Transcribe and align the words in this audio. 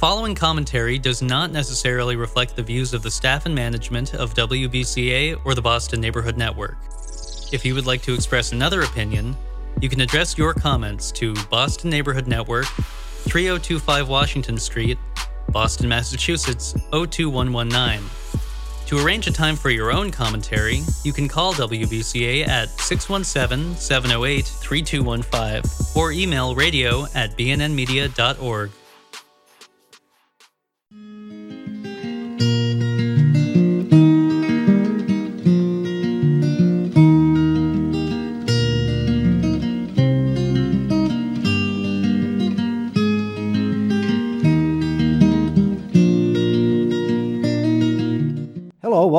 following 0.00 0.34
commentary 0.34 0.98
does 0.98 1.20
not 1.20 1.52
necessarily 1.52 2.16
reflect 2.16 2.56
the 2.56 2.62
views 2.62 2.94
of 2.94 3.02
the 3.02 3.10
staff 3.10 3.44
and 3.44 3.54
management 3.54 4.14
of 4.14 4.32
WBCA 4.32 5.38
or 5.44 5.54
the 5.54 5.60
Boston 5.60 6.00
Neighborhood 6.00 6.38
Network. 6.38 6.78
If 7.52 7.66
you 7.66 7.74
would 7.74 7.84
like 7.84 8.00
to 8.02 8.14
express 8.14 8.52
another 8.52 8.80
opinion, 8.80 9.36
you 9.82 9.90
can 9.90 10.00
address 10.00 10.38
your 10.38 10.54
comments 10.54 11.12
to 11.12 11.34
Boston 11.50 11.90
Neighborhood 11.90 12.26
Network, 12.26 12.64
3025 12.64 14.08
Washington 14.08 14.56
Street, 14.56 14.96
Boston, 15.50 15.86
Massachusetts 15.90 16.72
02119. 16.92 18.00
To 18.86 19.04
arrange 19.04 19.26
a 19.26 19.32
time 19.32 19.54
for 19.54 19.68
your 19.68 19.92
own 19.92 20.10
commentary, 20.10 20.80
you 21.04 21.12
can 21.12 21.28
call 21.28 21.52
WBCA 21.52 22.48
at 22.48 22.70
617 22.70 23.76
708 23.76 24.46
3215 24.46 25.94
or 25.94 26.10
email 26.10 26.54
radio 26.54 27.04
at 27.14 27.36
bnnmedia.org. 27.36 28.70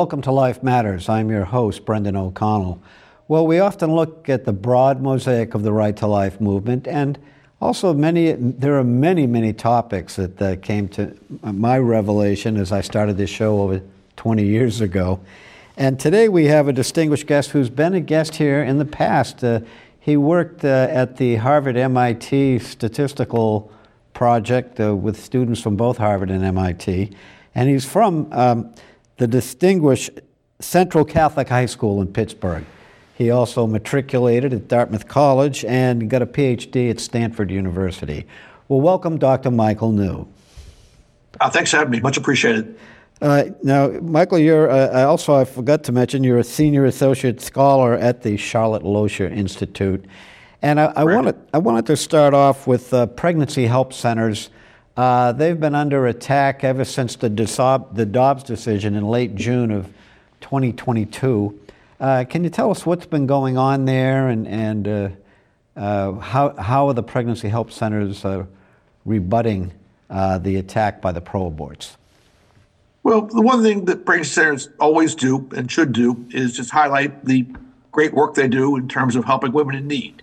welcome 0.02 0.20
to 0.20 0.32
Life 0.32 0.64
Matters. 0.64 1.08
I'm 1.08 1.30
your 1.30 1.44
host, 1.44 1.84
Brendan 1.84 2.16
O'Connell. 2.16 2.82
Well, 3.28 3.46
we 3.46 3.60
often 3.60 3.94
look 3.94 4.28
at 4.28 4.44
the 4.44 4.52
broad 4.52 5.00
mosaic 5.00 5.54
of 5.54 5.62
the 5.62 5.72
Right 5.72 5.96
to 5.98 6.08
Life 6.08 6.40
movement, 6.40 6.88
and 6.88 7.20
also 7.60 7.94
many. 7.94 8.32
There 8.32 8.76
are 8.76 8.82
many, 8.82 9.28
many 9.28 9.52
topics 9.52 10.16
that 10.16 10.42
uh, 10.42 10.56
came 10.56 10.88
to 10.88 11.16
my 11.44 11.78
revelation 11.78 12.56
as 12.56 12.72
I 12.72 12.80
started 12.80 13.16
this 13.16 13.30
show 13.30 13.60
over 13.60 13.80
20 14.16 14.44
years 14.44 14.80
ago. 14.80 15.20
And 15.76 16.00
today 16.00 16.28
we 16.28 16.46
have 16.46 16.66
a 16.66 16.72
distinguished 16.72 17.28
guest 17.28 17.50
who's 17.50 17.70
been 17.70 17.94
a 17.94 18.00
guest 18.00 18.34
here 18.34 18.60
in 18.60 18.78
the 18.78 18.84
past. 18.84 19.44
Uh, 19.44 19.60
he 20.00 20.16
worked 20.16 20.64
uh, 20.64 20.88
at 20.90 21.16
the 21.16 21.36
Harvard 21.36 21.76
MIT 21.76 22.58
statistical 22.58 23.70
project 24.14 24.80
uh, 24.80 24.96
with 24.96 25.22
students 25.22 25.60
from 25.60 25.76
both 25.76 25.98
Harvard 25.98 26.32
and 26.32 26.42
MIT, 26.42 27.12
and 27.54 27.68
he's 27.68 27.84
from. 27.84 28.26
Um, 28.32 28.74
the 29.16 29.26
distinguished 29.26 30.10
Central 30.60 31.04
Catholic 31.04 31.48
High 31.48 31.66
School 31.66 32.00
in 32.00 32.08
Pittsburgh. 32.08 32.64
He 33.14 33.30
also 33.30 33.66
matriculated 33.66 34.52
at 34.52 34.68
Dartmouth 34.68 35.06
College 35.06 35.64
and 35.64 36.08
got 36.08 36.22
a 36.22 36.26
PhD 36.26 36.90
at 36.90 36.98
Stanford 36.98 37.50
University. 37.50 38.26
Well, 38.68 38.80
welcome, 38.80 39.18
Dr. 39.18 39.50
Michael 39.50 39.92
New. 39.92 40.26
Uh, 41.40 41.50
thanks 41.50 41.70
for 41.70 41.78
having 41.78 41.90
me. 41.90 42.00
Much 42.00 42.16
appreciated. 42.16 42.78
Uh, 43.20 43.44
now, 43.62 43.88
Michael, 43.88 44.38
you're 44.38 44.68
uh, 44.68 45.04
also, 45.04 45.34
I 45.34 45.44
forgot 45.44 45.84
to 45.84 45.92
mention, 45.92 46.24
you're 46.24 46.38
a 46.38 46.44
senior 46.44 46.84
associate 46.84 47.40
scholar 47.40 47.94
at 47.94 48.22
the 48.22 48.36
Charlotte 48.36 48.82
Lozier 48.82 49.28
Institute. 49.28 50.04
And 50.60 50.80
I, 50.80 50.92
I 50.96 51.04
wanted, 51.04 51.36
I 51.54 51.58
wanted 51.58 51.86
to 51.86 51.96
start 51.96 52.34
off 52.34 52.66
with 52.66 52.92
uh, 52.92 53.06
pregnancy 53.06 53.66
help 53.66 53.92
centers. 53.92 54.50
Uh, 54.96 55.32
they've 55.32 55.58
been 55.58 55.74
under 55.74 56.06
attack 56.06 56.64
ever 56.64 56.84
since 56.84 57.16
the, 57.16 57.30
Desob, 57.30 57.94
the 57.94 58.04
Dobbs 58.04 58.42
decision 58.42 58.94
in 58.94 59.06
late 59.06 59.34
June 59.34 59.70
of 59.70 59.86
2022. 60.42 61.58
Uh, 61.98 62.24
can 62.28 62.44
you 62.44 62.50
tell 62.50 62.70
us 62.70 62.84
what's 62.84 63.06
been 63.06 63.26
going 63.26 63.56
on 63.56 63.86
there 63.86 64.28
and, 64.28 64.46
and 64.46 64.88
uh, 64.88 65.08
uh 65.76 66.12
how, 66.12 66.54
how 66.56 66.88
are 66.88 66.94
the 66.94 67.02
pregnancy 67.02 67.48
help 67.48 67.70
centers 67.70 68.24
uh, 68.24 68.44
rebutting 69.06 69.72
uh, 70.10 70.36
the 70.38 70.56
attack 70.56 71.00
by 71.00 71.10
the 71.10 71.20
pro 71.20 71.50
aborts? 71.50 71.96
Well, 73.02 73.22
the 73.22 73.40
one 73.40 73.62
thing 73.62 73.86
that 73.86 74.04
pregnancy 74.04 74.32
centers 74.32 74.68
always 74.78 75.14
do 75.14 75.48
and 75.56 75.70
should 75.70 75.92
do 75.92 76.26
is 76.30 76.54
just 76.54 76.70
highlight 76.70 77.24
the 77.24 77.46
great 77.92 78.12
work 78.12 78.34
they 78.34 78.48
do 78.48 78.76
in 78.76 78.88
terms 78.88 79.16
of 79.16 79.24
helping 79.24 79.52
women 79.52 79.74
in 79.74 79.86
need. 79.86 80.22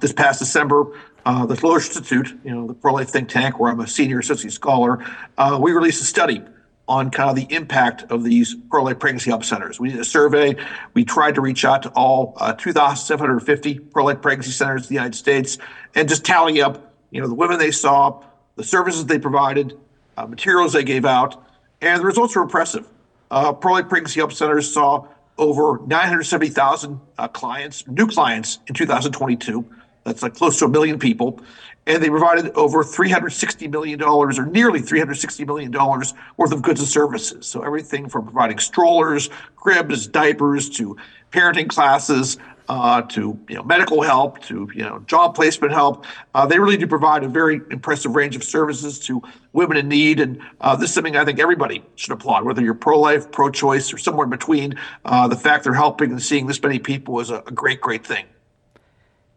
this 0.00 0.12
past 0.12 0.38
December, 0.38 0.86
uh, 1.26 1.46
the 1.46 1.54
Lozier 1.54 1.88
Institute, 1.88 2.38
you 2.44 2.54
know, 2.54 2.66
the 2.66 2.74
pro-life 2.74 3.10
think 3.10 3.28
tank, 3.28 3.58
where 3.58 3.70
I'm 3.70 3.80
a 3.80 3.86
senior 3.86 4.18
associate 4.18 4.52
scholar, 4.52 5.04
uh, 5.38 5.58
we 5.60 5.72
released 5.72 6.02
a 6.02 6.04
study 6.04 6.42
on 6.88 7.10
kind 7.10 7.30
of 7.30 7.36
the 7.36 7.54
impact 7.54 8.02
of 8.10 8.24
these 8.24 8.56
pro-life 8.68 8.98
pregnancy 8.98 9.30
help 9.30 9.44
centers. 9.44 9.78
We 9.78 9.90
did 9.90 10.00
a 10.00 10.04
survey. 10.04 10.56
We 10.92 11.04
tried 11.04 11.36
to 11.36 11.40
reach 11.40 11.64
out 11.64 11.84
to 11.84 11.90
all 11.90 12.34
uh, 12.38 12.52
2,750 12.54 13.78
pro-life 13.78 14.20
pregnancy 14.20 14.50
centers 14.50 14.82
in 14.82 14.88
the 14.88 14.94
United 14.94 15.14
States 15.14 15.56
and 15.94 16.08
just 16.08 16.24
tally 16.24 16.60
up, 16.60 16.92
you 17.10 17.20
know, 17.20 17.28
the 17.28 17.34
women 17.34 17.58
they 17.58 17.70
saw, 17.70 18.24
the 18.56 18.64
services 18.64 19.06
they 19.06 19.20
provided, 19.20 19.78
uh, 20.16 20.26
materials 20.26 20.72
they 20.72 20.82
gave 20.82 21.04
out, 21.04 21.46
and 21.80 22.00
the 22.00 22.06
results 22.06 22.34
were 22.34 22.42
impressive. 22.42 22.88
Uh, 23.30 23.52
pro-life 23.52 23.88
pregnancy 23.88 24.18
help 24.18 24.32
centers 24.32 24.72
saw 24.72 25.06
over 25.38 25.78
970,000 25.86 27.00
uh, 27.18 27.28
clients, 27.28 27.86
new 27.86 28.06
clients 28.06 28.58
in 28.66 28.74
2022. 28.74 29.64
That's 30.04 30.22
like 30.22 30.34
close 30.34 30.58
to 30.60 30.66
a 30.66 30.68
million 30.68 30.98
people. 30.98 31.40
And 31.86 32.02
they 32.02 32.10
provided 32.10 32.52
over 32.52 32.84
$360 32.84 33.70
million, 33.70 34.02
or 34.02 34.30
nearly 34.46 34.80
$360 34.80 35.46
million 35.46 35.72
worth 35.72 36.52
of 36.52 36.62
goods 36.62 36.80
and 36.80 36.88
services. 36.88 37.46
So 37.46 37.62
everything 37.62 38.08
from 38.08 38.24
providing 38.24 38.58
strollers, 38.58 39.30
cribs, 39.56 40.06
diapers, 40.06 40.68
to 40.70 40.96
parenting 41.32 41.68
classes, 41.68 42.38
uh, 42.70 43.02
to 43.02 43.36
you 43.48 43.56
know 43.56 43.64
medical 43.64 44.00
help, 44.00 44.40
to 44.42 44.70
you 44.72 44.82
know 44.82 45.00
job 45.06 45.34
placement 45.34 45.72
help. 45.72 46.04
Uh, 46.34 46.46
they 46.46 46.58
really 46.58 46.76
do 46.76 46.86
provide 46.86 47.24
a 47.24 47.28
very 47.28 47.60
impressive 47.70 48.14
range 48.14 48.36
of 48.36 48.44
services 48.44 49.00
to 49.00 49.20
women 49.52 49.76
in 49.76 49.88
need, 49.88 50.20
and 50.20 50.40
uh, 50.60 50.76
this 50.76 50.90
is 50.90 50.94
something 50.94 51.16
I 51.16 51.24
think 51.24 51.40
everybody 51.40 51.82
should 51.96 52.12
applaud, 52.12 52.44
whether 52.44 52.62
you're 52.62 52.74
pro-life, 52.74 53.32
pro-choice, 53.32 53.92
or 53.92 53.98
somewhere 53.98 54.24
in 54.24 54.30
between. 54.30 54.74
Uh, 55.04 55.26
the 55.26 55.36
fact 55.36 55.64
they're 55.64 55.74
helping 55.74 56.12
and 56.12 56.22
seeing 56.22 56.46
this 56.46 56.62
many 56.62 56.78
people 56.78 57.18
is 57.18 57.30
a, 57.30 57.42
a 57.46 57.50
great, 57.50 57.80
great 57.80 58.06
thing. 58.06 58.26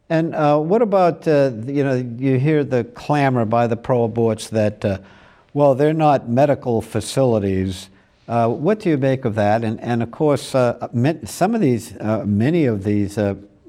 And 0.09 0.35
uh, 0.35 0.59
what 0.59 0.81
about, 0.81 1.27
uh, 1.27 1.51
you 1.65 1.83
know, 1.83 1.95
you 1.95 2.37
hear 2.37 2.63
the 2.63 2.83
clamor 2.83 3.45
by 3.45 3.67
the 3.67 3.77
pro 3.77 4.07
aborts 4.07 4.49
that, 4.49 4.83
uh, 4.83 4.97
well, 5.53 5.75
they're 5.75 5.93
not 5.93 6.29
medical 6.29 6.81
facilities. 6.81 7.89
Uh, 8.27 8.49
what 8.49 8.79
do 8.79 8.89
you 8.89 8.97
make 8.97 9.25
of 9.25 9.35
that? 9.35 9.63
And, 9.63 9.79
and 9.79 10.03
of 10.03 10.11
course, 10.11 10.53
uh, 10.53 10.87
some 11.25 11.55
of 11.55 11.61
these, 11.61 11.95
uh, 11.97 12.23
many 12.25 12.65
of 12.65 12.83
these 12.83 13.17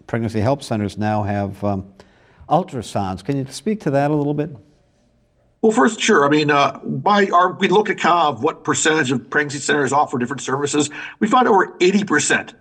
pregnancy 0.06 0.41
help 0.41 0.62
centers 0.62 0.99
now 0.99 1.23
have 1.23 1.62
um, 1.65 1.93
ultrasounds. 2.49 3.25
Can 3.25 3.39
you 3.39 3.47
speak 3.50 3.81
to 3.81 3.91
that 3.91 4.11
a 4.11 4.15
little 4.15 4.34
bit? 4.34 4.50
Well, 5.62 5.73
first, 5.73 5.99
sure. 5.99 6.27
I 6.27 6.28
mean, 6.28 6.50
uh, 6.50 6.78
by 6.84 7.28
our 7.28 7.53
we 7.55 7.69
look 7.69 7.89
at 7.89 7.99
kind 7.99 8.28
of 8.28 8.43
what 8.43 8.65
percentage 8.65 9.11
of 9.11 9.31
pregnancy 9.31 9.61
centers 9.61 9.94
offer 9.94 10.19
different 10.19 10.43
services. 10.43 10.91
We 11.21 11.27
find 11.27 11.49
over 11.49 11.75
eighty 11.81 12.05
percent, 12.05 12.53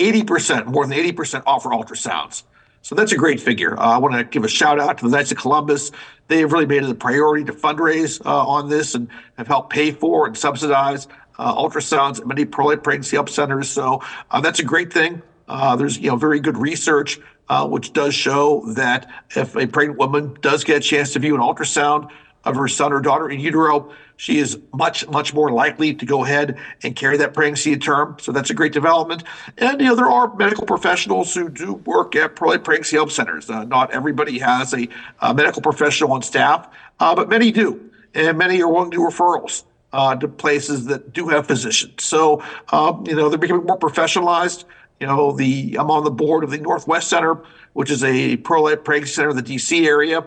eighty 0.00 0.24
percent, 0.24 0.66
more 0.66 0.84
than 0.84 0.94
eighty 0.94 1.12
percent 1.12 1.44
offer 1.46 1.68
ultrasounds. 1.68 2.42
So 2.84 2.94
that's 2.94 3.12
a 3.12 3.16
great 3.16 3.40
figure. 3.40 3.80
Uh, 3.80 3.94
I 3.94 3.96
want 3.96 4.14
to 4.14 4.24
give 4.24 4.44
a 4.44 4.48
shout 4.48 4.78
out 4.78 4.98
to 4.98 5.08
the 5.08 5.16
Knights 5.16 5.32
of 5.32 5.38
Columbus. 5.38 5.90
They 6.28 6.40
have 6.40 6.52
really 6.52 6.66
made 6.66 6.82
it 6.82 6.90
a 6.90 6.94
priority 6.94 7.42
to 7.44 7.52
fundraise 7.54 8.24
uh, 8.26 8.46
on 8.46 8.68
this 8.68 8.94
and 8.94 9.08
have 9.38 9.46
helped 9.46 9.70
pay 9.70 9.90
for 9.90 10.26
and 10.26 10.36
subsidize 10.36 11.08
uh, 11.38 11.54
ultrasounds 11.54 12.20
at 12.20 12.26
many 12.26 12.44
pregnancy 12.44 13.16
help 13.16 13.30
centers. 13.30 13.70
So 13.70 14.02
uh, 14.30 14.42
that's 14.42 14.58
a 14.60 14.62
great 14.62 14.92
thing. 14.92 15.22
Uh, 15.48 15.76
there's 15.76 15.96
you 15.96 16.10
know 16.10 16.16
very 16.16 16.40
good 16.40 16.58
research 16.58 17.18
uh, 17.48 17.66
which 17.66 17.94
does 17.94 18.14
show 18.14 18.62
that 18.74 19.10
if 19.34 19.56
a 19.56 19.66
pregnant 19.66 19.98
woman 19.98 20.36
does 20.42 20.62
get 20.62 20.76
a 20.76 20.80
chance 20.80 21.14
to 21.14 21.18
view 21.18 21.34
an 21.34 21.40
ultrasound 21.40 22.10
of 22.44 22.54
her 22.54 22.68
son 22.68 22.92
or 22.92 23.00
daughter 23.00 23.30
in 23.30 23.40
utero, 23.40 23.94
she 24.16 24.38
is 24.38 24.58
much, 24.72 25.06
much 25.08 25.34
more 25.34 25.50
likely 25.50 25.94
to 25.94 26.06
go 26.06 26.24
ahead 26.24 26.58
and 26.82 26.94
carry 26.94 27.16
that 27.16 27.34
pregnancy 27.34 27.76
term. 27.76 28.16
So 28.20 28.32
that's 28.32 28.50
a 28.50 28.54
great 28.54 28.72
development. 28.72 29.24
And, 29.58 29.80
you 29.80 29.88
know, 29.88 29.96
there 29.96 30.10
are 30.10 30.34
medical 30.36 30.66
professionals 30.66 31.34
who 31.34 31.48
do 31.48 31.74
work 31.74 32.14
at 32.14 32.36
pregnancy 32.36 32.96
help 32.96 33.10
centers. 33.10 33.50
Uh, 33.50 33.64
not 33.64 33.90
everybody 33.90 34.38
has 34.38 34.72
a, 34.72 34.88
a, 35.20 35.34
medical 35.34 35.62
professional 35.62 36.12
on 36.12 36.22
staff, 36.22 36.68
uh, 37.00 37.14
but 37.14 37.28
many 37.28 37.50
do. 37.50 37.90
And 38.14 38.38
many 38.38 38.62
are 38.62 38.68
willing 38.68 38.90
to 38.92 38.96
do 38.96 39.02
referrals. 39.02 39.64
Uh, 39.92 40.16
to 40.16 40.26
places 40.26 40.86
that 40.86 41.12
do 41.12 41.28
have 41.28 41.46
physicians. 41.46 42.02
So, 42.02 42.42
um, 42.72 43.04
you 43.06 43.14
know, 43.14 43.28
they're 43.28 43.38
becoming 43.38 43.64
more 43.64 43.78
professionalized. 43.78 44.64
You 44.98 45.06
know, 45.06 45.30
the 45.30 45.76
I'm 45.78 45.88
on 45.88 46.02
the 46.02 46.10
board 46.10 46.42
of 46.42 46.50
the 46.50 46.58
Northwest 46.58 47.08
Center, 47.08 47.38
which 47.74 47.92
is 47.92 48.02
a 48.02 48.36
pro-life 48.38 48.82
pregnancy 48.82 49.12
center 49.12 49.30
in 49.30 49.36
the 49.36 49.42
D.C. 49.42 49.86
area. 49.86 50.26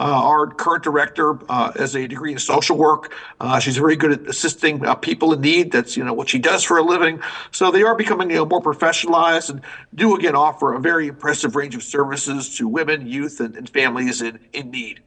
Uh, 0.00 0.04
our 0.04 0.46
current 0.46 0.82
director 0.82 1.38
uh, 1.50 1.72
has 1.72 1.94
a 1.94 2.08
degree 2.08 2.32
in 2.32 2.38
social 2.38 2.78
work. 2.78 3.12
Uh, 3.38 3.58
she's 3.58 3.76
very 3.76 3.96
good 3.96 4.12
at 4.12 4.20
assisting 4.22 4.84
uh, 4.86 4.94
people 4.94 5.30
in 5.34 5.42
need. 5.42 5.70
That's 5.70 5.94
you 5.94 6.02
know 6.02 6.14
what 6.14 6.30
she 6.30 6.38
does 6.38 6.64
for 6.64 6.78
a 6.78 6.82
living. 6.82 7.20
So 7.50 7.70
they 7.70 7.82
are 7.82 7.94
becoming 7.94 8.30
you 8.30 8.36
know 8.36 8.46
more 8.46 8.62
professionalized 8.62 9.50
and 9.50 9.60
do 9.94 10.16
again 10.16 10.34
offer 10.34 10.72
a 10.72 10.80
very 10.80 11.08
impressive 11.08 11.54
range 11.54 11.74
of 11.74 11.82
services 11.82 12.56
to 12.56 12.66
women, 12.66 13.06
youth, 13.06 13.40
and, 13.40 13.54
and 13.54 13.68
families 13.68 14.22
in, 14.22 14.40
in 14.54 14.70
need. 14.70 15.00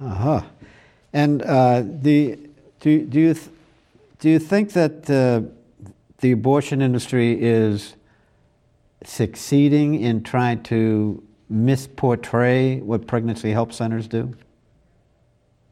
Uh 0.00 0.08
huh. 0.08 0.42
And 1.12 1.42
uh, 1.42 1.82
the 1.84 2.38
do 2.80 3.04
do 3.04 3.20
you 3.20 3.34
th- 3.34 3.50
do 4.20 4.30
you 4.30 4.38
think 4.38 4.72
that 4.72 5.10
uh, 5.10 5.42
the 6.20 6.32
abortion 6.32 6.80
industry 6.80 7.36
is 7.38 7.94
succeeding 9.04 10.00
in 10.00 10.22
trying 10.22 10.62
to 10.62 11.22
misportray 11.54 12.82
what 12.82 13.06
pregnancy 13.06 13.52
help 13.52 13.72
centers 13.72 14.08
do? 14.08 14.34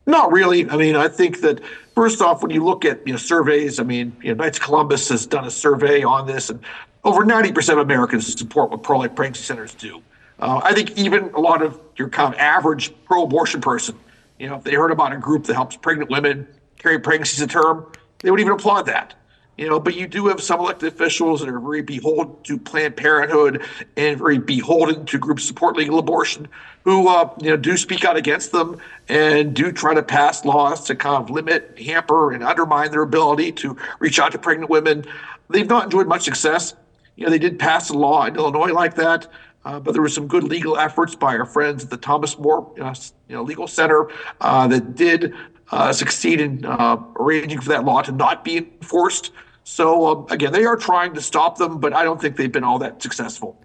Not 0.07 0.33
really. 0.33 0.69
I 0.69 0.77
mean, 0.77 0.97
I 0.97 1.09
think 1.09 1.41
that 1.43 1.61
first 1.95 2.21
off, 2.21 2.43
when 2.43 2.51
you 2.51 2.65
look 2.65 2.85
at 2.85 3.07
you 3.07 3.13
know 3.13 3.19
surveys, 3.19 3.79
I 3.79 3.85
mean, 3.85 4.17
you 4.23 4.35
know, 4.35 4.43
Knights 4.43 4.59
Columbus 4.59 5.09
has 5.11 5.27
done 5.27 5.45
a 5.45 5.51
survey 5.51 6.03
on 6.03 6.27
this, 6.27 6.51
and 6.51 6.61
over 7.05 7.25
90% 7.25 7.73
of 7.73 7.79
Americans 7.79 8.39
support 8.39 8.71
what 8.71 8.83
pro-life 8.83 9.15
pregnancy 9.15 9.43
centers 9.43 9.75
do. 9.75 10.03
Uh, 10.39 10.61
I 10.65 10.75
think 10.75 10.97
even 10.99 11.31
a 11.35 11.41
lot 11.41 11.63
of 11.63 11.81
your 11.97 12.09
kind 12.09 12.35
of 12.35 12.41
average 12.41 12.93
pro-abortion 13.05 13.61
person, 13.61 13.97
you 14.39 14.49
know, 14.49 14.57
if 14.57 14.65
they 14.65 14.75
heard 14.75 14.91
about 14.91 15.13
a 15.13 15.17
group 15.17 15.45
that 15.45 15.55
helps 15.55 15.77
pregnant 15.77 16.11
women 16.11 16.49
carry 16.79 16.99
pregnancies 16.99 17.39
to 17.39 17.47
term, 17.47 17.87
they 18.21 18.31
would 18.31 18.41
even 18.41 18.53
applaud 18.53 18.87
that. 18.87 19.15
You 19.59 19.69
know, 19.69 19.79
but 19.79 19.95
you 19.95 20.07
do 20.07 20.29
have 20.29 20.41
some 20.41 20.61
elected 20.61 20.93
officials 20.93 21.41
that 21.41 21.49
are 21.49 21.61
very 21.61 21.83
beholden 21.83 22.35
to 22.45 22.59
Planned 22.59 22.97
Parenthood 22.97 23.63
and 23.99 24.17
very 24.17 24.39
beholden 24.39 25.05
to 25.07 25.19
groups 25.19 25.45
support 25.45 25.77
legal 25.77 25.99
abortion, 25.99 26.49
who 26.85 27.07
uh, 27.09 27.31
you 27.41 27.51
know 27.51 27.57
do 27.59 27.77
speak 27.77 28.05
out 28.05 28.17
against 28.17 28.53
them 28.53 28.79
and 29.09 29.55
do 29.55 29.71
try 29.71 29.93
to 29.93 30.03
pass 30.03 30.47
laws 30.47 30.85
to 30.85 30.95
kind 30.95 31.23
of 31.23 31.29
limit, 31.29 31.79
hamper, 31.79 32.33
and 32.33 32.43
undermine 32.43 32.91
their 32.91 33.03
ability 33.03 33.53
to 33.53 33.77
reach 33.99 34.19
out 34.19 34.33
to 34.33 34.39
pregnant 34.39 34.71
women. 34.71 35.05
They've 35.51 35.69
not 35.69 35.85
enjoyed 35.85 36.07
much 36.07 36.23
success. 36.23 36.75
You 37.17 37.27
know, 37.27 37.31
they 37.31 37.39
did 37.39 37.59
pass 37.59 37.91
a 37.91 37.95
law 37.95 38.25
in 38.25 38.37
Illinois 38.37 38.73
like 38.73 38.95
that. 38.95 39.27
Uh, 39.65 39.79
but 39.79 39.93
there 39.93 40.03
were 40.03 40.09
some 40.09 40.27
good 40.27 40.45
legal 40.45 40.77
efforts 40.77 41.15
by 41.15 41.37
our 41.37 41.47
friends 41.47 41.85
at 41.85 41.91
the 41.91 41.97
Thomas 41.97 42.39
More 42.39 42.73
uh, 42.81 42.95
you 43.29 43.37
know, 43.37 43.43
Legal 43.43 43.69
Center 43.69 44.09
uh, 44.41 44.67
that 44.69 44.97
did 44.97 45.35
uh, 45.71 45.93
succeed 45.93 46.41
in 46.41 46.65
uh, 46.65 46.97
arranging 47.17 47.61
for 47.61 47.69
that 47.69 47.85
law 47.85 48.03
to 48.03 48.13
not 48.13 48.45
be 48.45 48.59
enforced. 48.59 49.31
So 49.65 50.07
um, 50.07 50.27
again, 50.31 50.53
they 50.53 50.65
are 50.65 50.77
trying 50.77 51.15
to 51.15 51.21
stop 51.21 51.59
them, 51.59 51.79
but 51.79 51.93
I 51.93 52.03
don't 52.03 52.21
think 52.21 52.37
they've 52.37 52.51
been 52.51 52.65
all 52.65 52.79
that 52.81 53.01
successful. 53.01 53.61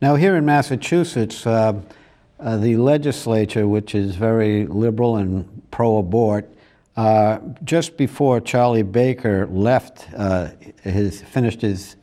Now, 0.00 0.14
here 0.14 0.36
in 0.36 0.44
Massachusetts, 0.44 1.46
uh, 1.46 1.80
the 2.38 2.76
legislature, 2.76 3.68
which 3.68 3.94
is 3.94 4.14
very 4.14 4.66
liberal 4.66 5.16
and 5.16 5.62
pro-abort, 5.70 6.48
just 7.64 7.96
before 7.96 8.40
Charlie 8.40 8.82
Baker 8.82 9.46
left, 9.48 10.06
his 10.82 11.20
finished 11.20 11.60
his 11.60 11.96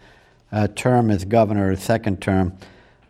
term 0.75 1.09
as 1.09 1.25
governor, 1.25 1.71
his 1.71 1.81
second 1.81 2.21
term. 2.21 2.55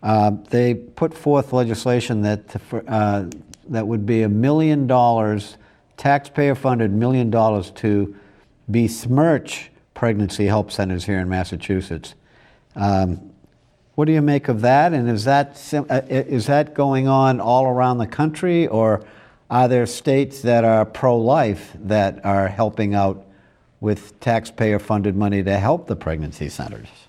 Uh, 0.03 0.31
they 0.49 0.73
put 0.73 1.13
forth 1.13 1.53
legislation 1.53 2.21
that 2.21 2.61
uh, 2.87 3.25
that 3.69 3.87
would 3.87 4.05
be 4.05 4.23
a 4.23 4.29
million 4.29 4.87
dollars, 4.87 5.57
taxpayer-funded 5.97 6.91
million 6.91 7.29
dollars 7.29 7.71
to 7.71 8.15
besmirch 8.69 9.71
pregnancy 9.93 10.45
help 10.45 10.71
centers 10.71 11.05
here 11.05 11.19
in 11.19 11.27
Massachusetts. 11.27 12.13
Um, 12.75 13.31
what 13.95 14.05
do 14.05 14.11
you 14.11 14.21
make 14.21 14.47
of 14.47 14.61
that? 14.61 14.93
And 14.93 15.09
is 15.09 15.25
that 15.25 15.59
uh, 15.73 16.01
is 16.07 16.45
that 16.45 16.75
going 16.75 17.07
on 17.07 17.39
all 17.39 17.65
around 17.65 17.97
the 17.97 18.07
country, 18.07 18.67
or 18.67 19.03
are 19.49 19.67
there 19.67 19.87
states 19.87 20.41
that 20.41 20.63
are 20.63 20.85
pro-life 20.85 21.71
that 21.79 22.23
are 22.23 22.47
helping 22.47 22.93
out 22.93 23.25
with 23.79 24.19
taxpayer-funded 24.19 25.15
money 25.15 25.41
to 25.43 25.57
help 25.57 25.87
the 25.87 25.95
pregnancy 25.95 26.49
centers? 26.49 27.06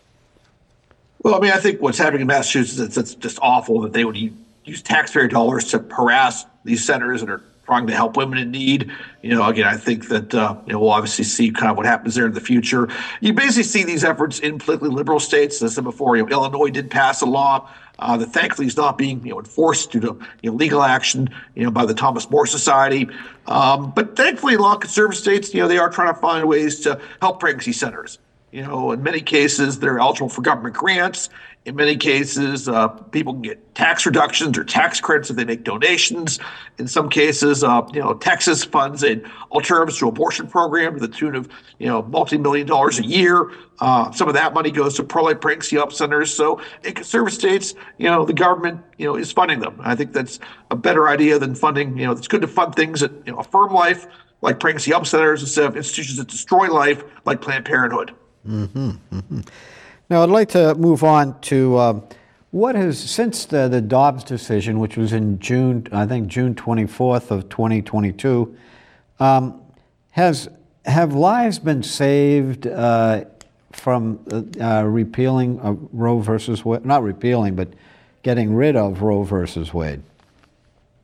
Well, 1.28 1.36
I 1.36 1.40
mean, 1.40 1.52
I 1.52 1.58
think 1.58 1.82
what's 1.82 1.98
happening 1.98 2.22
in 2.22 2.26
Massachusetts, 2.26 2.78
it's, 2.78 2.96
it's 2.96 3.14
just 3.14 3.38
awful 3.42 3.82
that 3.82 3.92
they 3.92 4.06
would 4.06 4.16
use 4.16 4.80
taxpayer 4.80 5.28
dollars 5.28 5.64
to 5.72 5.80
harass 5.80 6.46
these 6.64 6.82
centers 6.82 7.20
that 7.20 7.28
are 7.28 7.42
trying 7.66 7.86
to 7.86 7.94
help 7.94 8.16
women 8.16 8.38
in 8.38 8.50
need. 8.50 8.90
You 9.20 9.34
know, 9.34 9.46
again, 9.46 9.66
I 9.66 9.76
think 9.76 10.08
that 10.08 10.34
uh, 10.34 10.56
you 10.64 10.72
know 10.72 10.80
we'll 10.80 10.88
obviously 10.88 11.24
see 11.24 11.50
kind 11.50 11.70
of 11.70 11.76
what 11.76 11.84
happens 11.84 12.14
there 12.14 12.24
in 12.24 12.32
the 12.32 12.40
future. 12.40 12.88
You 13.20 13.34
basically 13.34 13.64
see 13.64 13.84
these 13.84 14.04
efforts 14.04 14.38
in 14.38 14.58
politically 14.58 14.88
liberal 14.88 15.20
states. 15.20 15.60
As 15.60 15.72
I 15.72 15.74
said 15.74 15.84
before, 15.84 16.16
you 16.16 16.24
know, 16.24 16.30
Illinois 16.30 16.70
did 16.70 16.90
pass 16.90 17.20
a 17.20 17.26
law 17.26 17.68
uh, 17.98 18.16
that 18.16 18.28
thankfully 18.28 18.66
is 18.66 18.78
not 18.78 18.96
being 18.96 19.22
you 19.22 19.32
know 19.32 19.38
enforced 19.38 19.92
due 19.92 20.00
to 20.00 20.18
you 20.40 20.50
know 20.50 20.56
legal 20.56 20.82
action 20.82 21.28
you 21.54 21.62
know 21.62 21.70
by 21.70 21.84
the 21.84 21.92
Thomas 21.92 22.30
More 22.30 22.46
Society. 22.46 23.06
Um, 23.46 23.92
but 23.94 24.16
thankfully, 24.16 24.54
a 24.54 24.58
lot 24.60 24.76
of 24.76 24.80
conservative 24.80 25.20
states, 25.20 25.52
you 25.52 25.60
know, 25.60 25.68
they 25.68 25.76
are 25.76 25.90
trying 25.90 26.14
to 26.14 26.18
find 26.18 26.48
ways 26.48 26.80
to 26.80 26.98
help 27.20 27.38
pregnancy 27.38 27.74
centers. 27.74 28.18
You 28.50 28.62
know, 28.62 28.92
in 28.92 29.02
many 29.02 29.20
cases, 29.20 29.78
they're 29.78 29.98
eligible 29.98 30.30
for 30.30 30.40
government 30.40 30.74
grants. 30.74 31.28
In 31.66 31.76
many 31.76 31.96
cases, 31.98 32.66
uh, 32.66 32.88
people 32.88 33.34
can 33.34 33.42
get 33.42 33.74
tax 33.74 34.06
reductions 34.06 34.56
or 34.56 34.64
tax 34.64 35.02
credits 35.02 35.28
if 35.28 35.36
they 35.36 35.44
make 35.44 35.64
donations. 35.64 36.40
In 36.78 36.88
some 36.88 37.10
cases, 37.10 37.62
uh, 37.62 37.82
you 37.92 38.00
know, 38.00 38.14
Texas 38.14 38.64
funds 38.64 39.02
an 39.02 39.30
alternatives 39.50 39.98
to 39.98 40.08
abortion 40.08 40.46
program 40.46 40.94
to 40.94 41.00
the 41.00 41.08
tune 41.08 41.34
of, 41.34 41.46
you 41.78 41.86
know, 41.86 42.00
multi-million 42.02 42.66
dollars 42.66 42.98
a 42.98 43.04
year. 43.04 43.50
Uh, 43.80 44.10
some 44.12 44.28
of 44.28 44.34
that 44.34 44.54
money 44.54 44.70
goes 44.70 44.94
to 44.94 45.02
pro-life 45.02 45.42
pregnancy 45.42 45.76
help 45.76 45.92
centers. 45.92 46.32
So 46.32 46.62
in 46.84 46.94
conservative 46.94 47.34
states, 47.34 47.74
you 47.98 48.06
know, 48.06 48.24
the 48.24 48.32
government, 48.32 48.80
you 48.96 49.04
know, 49.04 49.16
is 49.16 49.30
funding 49.30 49.60
them. 49.60 49.78
I 49.80 49.94
think 49.94 50.14
that's 50.14 50.40
a 50.70 50.76
better 50.76 51.06
idea 51.08 51.38
than 51.38 51.54
funding, 51.54 51.98
you 51.98 52.06
know, 52.06 52.12
it's 52.12 52.28
good 52.28 52.40
to 52.40 52.48
fund 52.48 52.74
things 52.74 53.00
that, 53.00 53.12
you 53.26 53.32
know, 53.32 53.40
affirm 53.40 53.74
life, 53.74 54.06
like 54.40 54.58
pregnancy 54.58 54.92
help 54.92 55.06
centers, 55.06 55.42
instead 55.42 55.66
of 55.66 55.76
institutions 55.76 56.16
that 56.16 56.28
destroy 56.28 56.72
life, 56.72 57.04
like 57.26 57.42
Planned 57.42 57.66
Parenthood. 57.66 58.14
Mm-hmm, 58.46 58.90
mm-hmm. 59.12 59.40
Now, 60.10 60.22
I'd 60.22 60.30
like 60.30 60.48
to 60.50 60.74
move 60.74 61.04
on 61.04 61.38
to 61.42 61.76
uh, 61.76 62.00
what 62.50 62.74
has, 62.74 62.98
since 62.98 63.44
the, 63.44 63.68
the 63.68 63.80
Dobbs 63.80 64.24
decision, 64.24 64.78
which 64.78 64.96
was 64.96 65.12
in 65.12 65.38
June, 65.38 65.86
I 65.92 66.06
think 66.06 66.28
June 66.28 66.54
24th 66.54 67.30
of 67.30 67.48
2022, 67.48 68.56
um, 69.20 69.60
has, 70.10 70.48
have 70.86 71.12
lives 71.14 71.58
been 71.58 71.82
saved 71.82 72.66
uh, 72.66 73.24
from 73.72 74.18
uh, 74.32 74.64
uh 74.64 74.82
repealing 74.84 75.60
Roe 75.92 76.20
versus 76.20 76.64
Wade? 76.64 76.86
Not 76.86 77.02
repealing, 77.02 77.54
but 77.54 77.68
getting 78.22 78.54
rid 78.54 78.76
of 78.76 79.02
Roe 79.02 79.22
versus 79.24 79.74
Wade? 79.74 80.02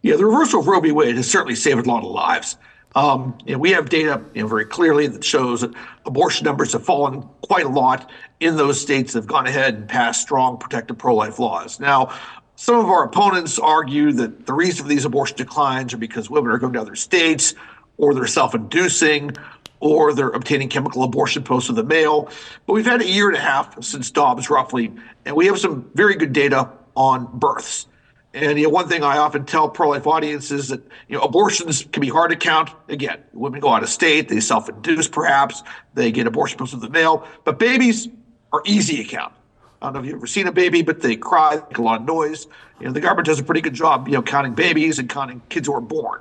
Yeah, 0.03 0.17
the 0.17 0.27
reversal 0.27 0.61
of 0.61 0.67
Roe 0.67 0.81
v. 0.81 0.93
Wade 0.93 1.17
has 1.17 1.31
certainly 1.31 1.55
saved 1.55 1.87
a 1.87 1.89
lot 1.89 2.05
of 2.05 2.11
lives. 2.11 2.57
Um, 2.94 3.37
we 3.58 3.73
have 3.73 3.88
data 3.88 4.23
you 4.35 4.43
know, 4.43 4.49
very 4.49 4.64
clearly 4.64 5.06
that 5.08 5.25
shows 5.25 5.62
that 5.62 5.73
abortion 6.06 6.44
numbers 6.44 6.73
have 6.73 6.85
fallen 6.85 7.23
quite 7.43 7.67
a 7.67 7.69
lot 7.69 8.11
in 8.41 8.56
those 8.56 8.81
states 8.81 9.12
that 9.12 9.20
have 9.20 9.26
gone 9.26 9.46
ahead 9.46 9.75
and 9.75 9.88
passed 9.88 10.23
strong 10.23 10.58
protective 10.58 10.96
pro-life 10.96 11.38
laws. 11.38 11.81
Now, 11.81 12.14
some 12.56 12.76
of 12.76 12.87
our 12.87 13.05
opponents 13.05 13.58
argue 13.58 14.12
that 14.12 14.46
the 14.46 14.52
reason 14.52 14.85
for 14.85 14.88
these 14.88 15.05
abortion 15.05 15.37
declines 15.37 15.93
are 15.93 15.96
because 15.96 16.31
women 16.31 16.52
are 16.52 16.58
going 16.58 16.73
to 16.75 16.81
other 16.81 16.94
states, 16.94 17.55
or 17.96 18.14
they're 18.14 18.29
self-inducing, 18.29 19.32
or 19.81 20.14
they're 20.14 20.31
obtaining 20.31 20.69
chemical 20.69 21.02
abortion 21.02 21.43
post 21.43 21.69
with 21.69 21.76
the 21.76 21.85
mail. 21.85 22.31
But 22.67 22.75
we've 22.75 22.87
had 22.87 23.02
a 23.02 23.08
year 23.08 23.29
and 23.29 23.37
a 23.37 23.40
half 23.40 23.82
since 23.82 24.11
Dobbs, 24.11 24.50
roughly, 24.50 24.93
and 25.25 25.35
we 25.35 25.47
have 25.47 25.58
some 25.58 25.90
very 25.94 26.14
good 26.14 26.32
data 26.32 26.70
on 26.94 27.29
births. 27.38 27.87
And 28.35 28.59
you 28.59 28.65
know, 28.65 28.71
one 28.71 28.89
thing 28.89 29.05
I 29.05 29.19
often 29.19 29.47
tell 29.47 29.69
pro-life 29.69 30.09
audiences 30.09 30.69
that 30.69 30.83
you 31.09 31.17
know 31.17 31.23
abortions 31.23 31.87
can 31.93 32.01
be 32.01 32.09
hard 32.09 32.31
to 32.31 32.37
count. 32.37 32.71
Again, 32.89 33.23
women 33.33 33.61
go 33.61 33.69
out 33.69 33.85
of 33.85 33.89
state, 33.89 34.29
they 34.29 34.41
self-induce, 34.41 35.07
perhaps 35.07 35.62
they 35.95 36.11
get 36.11 36.26
abortion 36.26 36.59
pills 36.59 36.73
with 36.73 36.83
the 36.83 36.91
mail, 36.91 37.26
but 37.45 37.61
babies 37.61 38.09
are 38.53 38.62
easy 38.67 38.97
to 38.97 39.05
count. 39.05 39.33
I 39.81 39.87
don't 39.87 39.95
know 39.95 40.00
if 40.00 40.07
you've 40.07 40.17
ever 40.17 40.26
seen 40.26 40.49
a 40.49 40.53
baby, 40.53 40.83
but 40.83 41.00
they 41.00 41.14
cry, 41.14 41.57
make 41.57 41.79
a 41.79 41.83
lot 41.83 42.00
of 42.00 42.07
noise. 42.07 42.49
You 42.81 42.87
know, 42.87 42.93
the 42.93 43.00
government 43.00 43.26
does 43.26 43.38
a 43.38 43.45
pretty 43.45 43.61
good 43.61 43.75
job, 43.75 44.09
you 44.09 44.14
know, 44.14 44.23
counting 44.23 44.55
babies 44.55 44.99
and 44.99 45.09
counting 45.09 45.41
kids 45.49 45.69
who 45.69 45.75
are 45.75 45.81
born. 45.81 46.21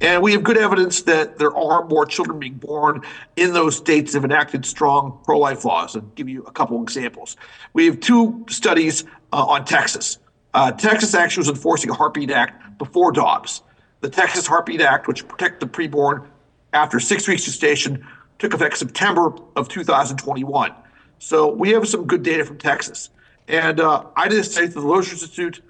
And 0.00 0.22
we 0.22 0.32
have 0.32 0.42
good 0.42 0.56
evidence 0.56 1.02
that 1.02 1.36
there 1.36 1.54
are 1.54 1.84
more 1.84 2.06
children 2.06 2.38
being 2.38 2.54
born 2.54 3.02
in 3.36 3.52
those 3.52 3.76
states 3.76 4.12
that 4.12 4.18
have 4.18 4.24
enacted 4.24 4.64
strong 4.64 5.20
pro-life 5.24 5.64
laws. 5.64 5.94
I'll 5.94 6.02
give 6.02 6.28
you 6.28 6.42
a 6.44 6.52
couple 6.52 6.82
examples. 6.82 7.36
We 7.74 7.84
have 7.86 8.00
two 8.00 8.46
studies 8.48 9.04
uh, 9.32 9.44
on 9.44 9.66
Texas. 9.66 10.18
Uh, 10.52 10.72
Texas 10.72 11.14
actually 11.14 11.42
was 11.42 11.48
enforcing 11.48 11.90
a 11.90 11.94
Heartbeat 11.94 12.30
Act 12.30 12.78
before 12.78 13.12
Dobbs. 13.12 13.62
The 14.00 14.08
Texas 14.08 14.46
Heartbeat 14.46 14.80
Act, 14.80 15.06
which 15.06 15.26
protected 15.28 15.60
the 15.60 15.72
preborn 15.72 16.26
after 16.72 16.98
six 16.98 17.28
weeks 17.28 17.44
gestation, 17.44 18.06
took 18.38 18.54
effect 18.54 18.78
September 18.78 19.32
of 19.56 19.68
2021. 19.68 20.74
So 21.18 21.52
we 21.52 21.70
have 21.70 21.86
some 21.86 22.06
good 22.06 22.22
data 22.22 22.44
from 22.44 22.58
Texas. 22.58 23.10
And 23.46 23.78
uh, 23.78 24.06
I 24.16 24.28
did 24.28 24.38
a 24.38 24.44
study 24.44 24.68
through 24.68 24.82
the 24.82 24.88
Lozier 24.88 25.12
Institute, 25.12 25.60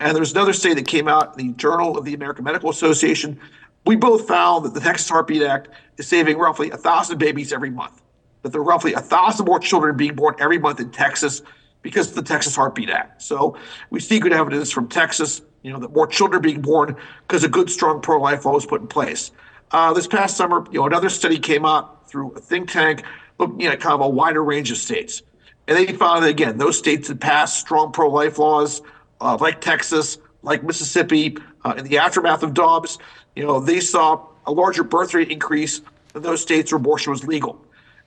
and 0.00 0.14
there's 0.14 0.32
another 0.32 0.52
study 0.52 0.74
that 0.74 0.86
came 0.86 1.08
out 1.08 1.38
in 1.38 1.46
the 1.46 1.54
Journal 1.54 1.96
of 1.96 2.04
the 2.04 2.14
American 2.14 2.44
Medical 2.44 2.70
Association. 2.70 3.40
We 3.86 3.96
both 3.96 4.28
found 4.28 4.64
that 4.64 4.74
the 4.74 4.80
Texas 4.80 5.08
Heartbeat 5.08 5.42
Act 5.42 5.68
is 5.96 6.06
saving 6.06 6.36
roughly 6.36 6.68
1,000 6.70 7.16
babies 7.18 7.52
every 7.52 7.70
month, 7.70 8.02
that 8.42 8.52
there 8.52 8.60
are 8.60 8.64
roughly 8.64 8.92
1,000 8.92 9.46
more 9.46 9.58
children 9.58 9.96
being 9.96 10.14
born 10.14 10.34
every 10.38 10.58
month 10.58 10.78
in 10.80 10.90
Texas 10.90 11.42
because 11.82 12.08
of 12.08 12.14
the 12.14 12.22
Texas 12.22 12.56
Heartbeat 12.56 12.90
Act. 12.90 13.22
So 13.22 13.56
we 13.90 14.00
see 14.00 14.18
good 14.18 14.32
evidence 14.32 14.70
from 14.70 14.88
Texas, 14.88 15.42
you 15.62 15.72
know, 15.72 15.78
that 15.80 15.92
more 15.92 16.06
children 16.06 16.38
are 16.38 16.42
being 16.42 16.60
born 16.60 16.96
because 17.26 17.44
a 17.44 17.48
good, 17.48 17.70
strong 17.70 18.00
pro-life 18.00 18.44
law 18.44 18.52
was 18.52 18.66
put 18.66 18.80
in 18.80 18.86
place. 18.86 19.30
Uh, 19.70 19.92
this 19.92 20.06
past 20.06 20.36
summer, 20.36 20.64
you 20.70 20.80
know, 20.80 20.86
another 20.86 21.08
study 21.08 21.38
came 21.38 21.64
out 21.64 22.08
through 22.08 22.32
a 22.32 22.40
think 22.40 22.70
tank 22.70 23.02
looking 23.38 23.66
at 23.66 23.80
kind 23.80 23.94
of 23.94 24.00
a 24.00 24.08
wider 24.08 24.42
range 24.42 24.70
of 24.70 24.76
states. 24.76 25.22
And 25.66 25.76
they 25.76 25.92
found 25.92 26.24
that, 26.24 26.30
again, 26.30 26.56
those 26.56 26.78
states 26.78 27.08
that 27.08 27.20
passed 27.20 27.60
strong 27.60 27.92
pro-life 27.92 28.38
laws, 28.38 28.80
uh, 29.20 29.36
like 29.38 29.60
Texas, 29.60 30.18
like 30.42 30.62
Mississippi, 30.64 31.36
uh, 31.64 31.74
in 31.76 31.84
the 31.84 31.98
aftermath 31.98 32.42
of 32.42 32.54
Dobbs, 32.54 32.98
you 33.36 33.44
know, 33.44 33.60
they 33.60 33.80
saw 33.80 34.26
a 34.46 34.52
larger 34.52 34.82
birth 34.82 35.12
rate 35.12 35.30
increase 35.30 35.82
in 36.14 36.22
those 36.22 36.40
states 36.40 36.72
where 36.72 36.78
abortion 36.78 37.10
was 37.10 37.24
legal 37.24 37.62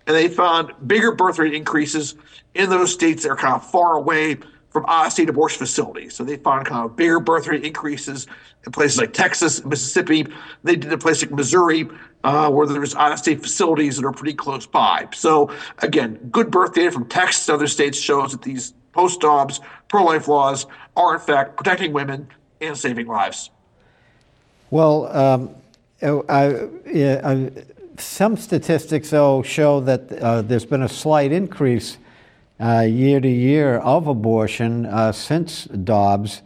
and 0.07 0.15
they 0.15 0.27
found 0.27 0.73
bigger 0.85 1.11
birth 1.11 1.39
rate 1.39 1.53
increases 1.53 2.15
in 2.53 2.69
those 2.69 2.93
states 2.93 3.23
that 3.23 3.29
are 3.29 3.35
kind 3.35 3.55
of 3.55 3.69
far 3.69 3.95
away 3.95 4.37
from 4.69 4.85
out-of-state 4.87 5.27
abortion 5.27 5.59
facilities. 5.59 6.15
So 6.15 6.23
they 6.23 6.37
found 6.37 6.65
kind 6.65 6.85
of 6.85 6.95
bigger 6.95 7.19
birth 7.19 7.47
rate 7.47 7.65
increases 7.65 8.25
in 8.65 8.71
places 8.71 8.97
like 8.97 9.11
Texas, 9.11 9.65
Mississippi. 9.65 10.25
They 10.63 10.77
did 10.77 10.93
in 10.93 10.99
places 10.99 11.23
like 11.23 11.31
Missouri, 11.31 11.89
uh, 12.23 12.49
where 12.49 12.65
there's 12.65 12.95
out-of-state 12.95 13.41
facilities 13.41 13.97
that 13.97 14.05
are 14.05 14.13
pretty 14.13 14.33
close 14.33 14.65
by. 14.65 15.07
So 15.13 15.51
again, 15.79 16.15
good 16.31 16.51
birth 16.51 16.73
data 16.73 16.91
from 16.91 17.07
Texas 17.09 17.49
and 17.49 17.55
other 17.55 17.67
states 17.67 17.99
shows 17.99 18.31
that 18.31 18.43
these 18.43 18.73
post-Dobbs 18.93 19.59
pro-life 19.89 20.27
laws 20.27 20.65
are 20.95 21.15
in 21.15 21.19
fact 21.19 21.57
protecting 21.57 21.91
women 21.91 22.29
and 22.61 22.77
saving 22.77 23.07
lives. 23.07 23.49
Well, 24.69 25.07
um, 25.15 25.55
I, 26.01 26.67
yeah, 26.91 27.49
some 27.97 28.37
statistics, 28.37 29.09
though, 29.09 29.41
show 29.41 29.79
that 29.81 30.11
uh, 30.13 30.41
there's 30.41 30.65
been 30.65 30.83
a 30.83 30.89
slight 30.89 31.31
increase 31.31 31.97
uh, 32.59 32.81
year 32.81 33.19
to 33.19 33.27
year 33.27 33.77
of 33.77 34.07
abortion 34.07 34.85
uh, 34.85 35.11
since 35.11 35.65
Dobbs. 35.65 36.41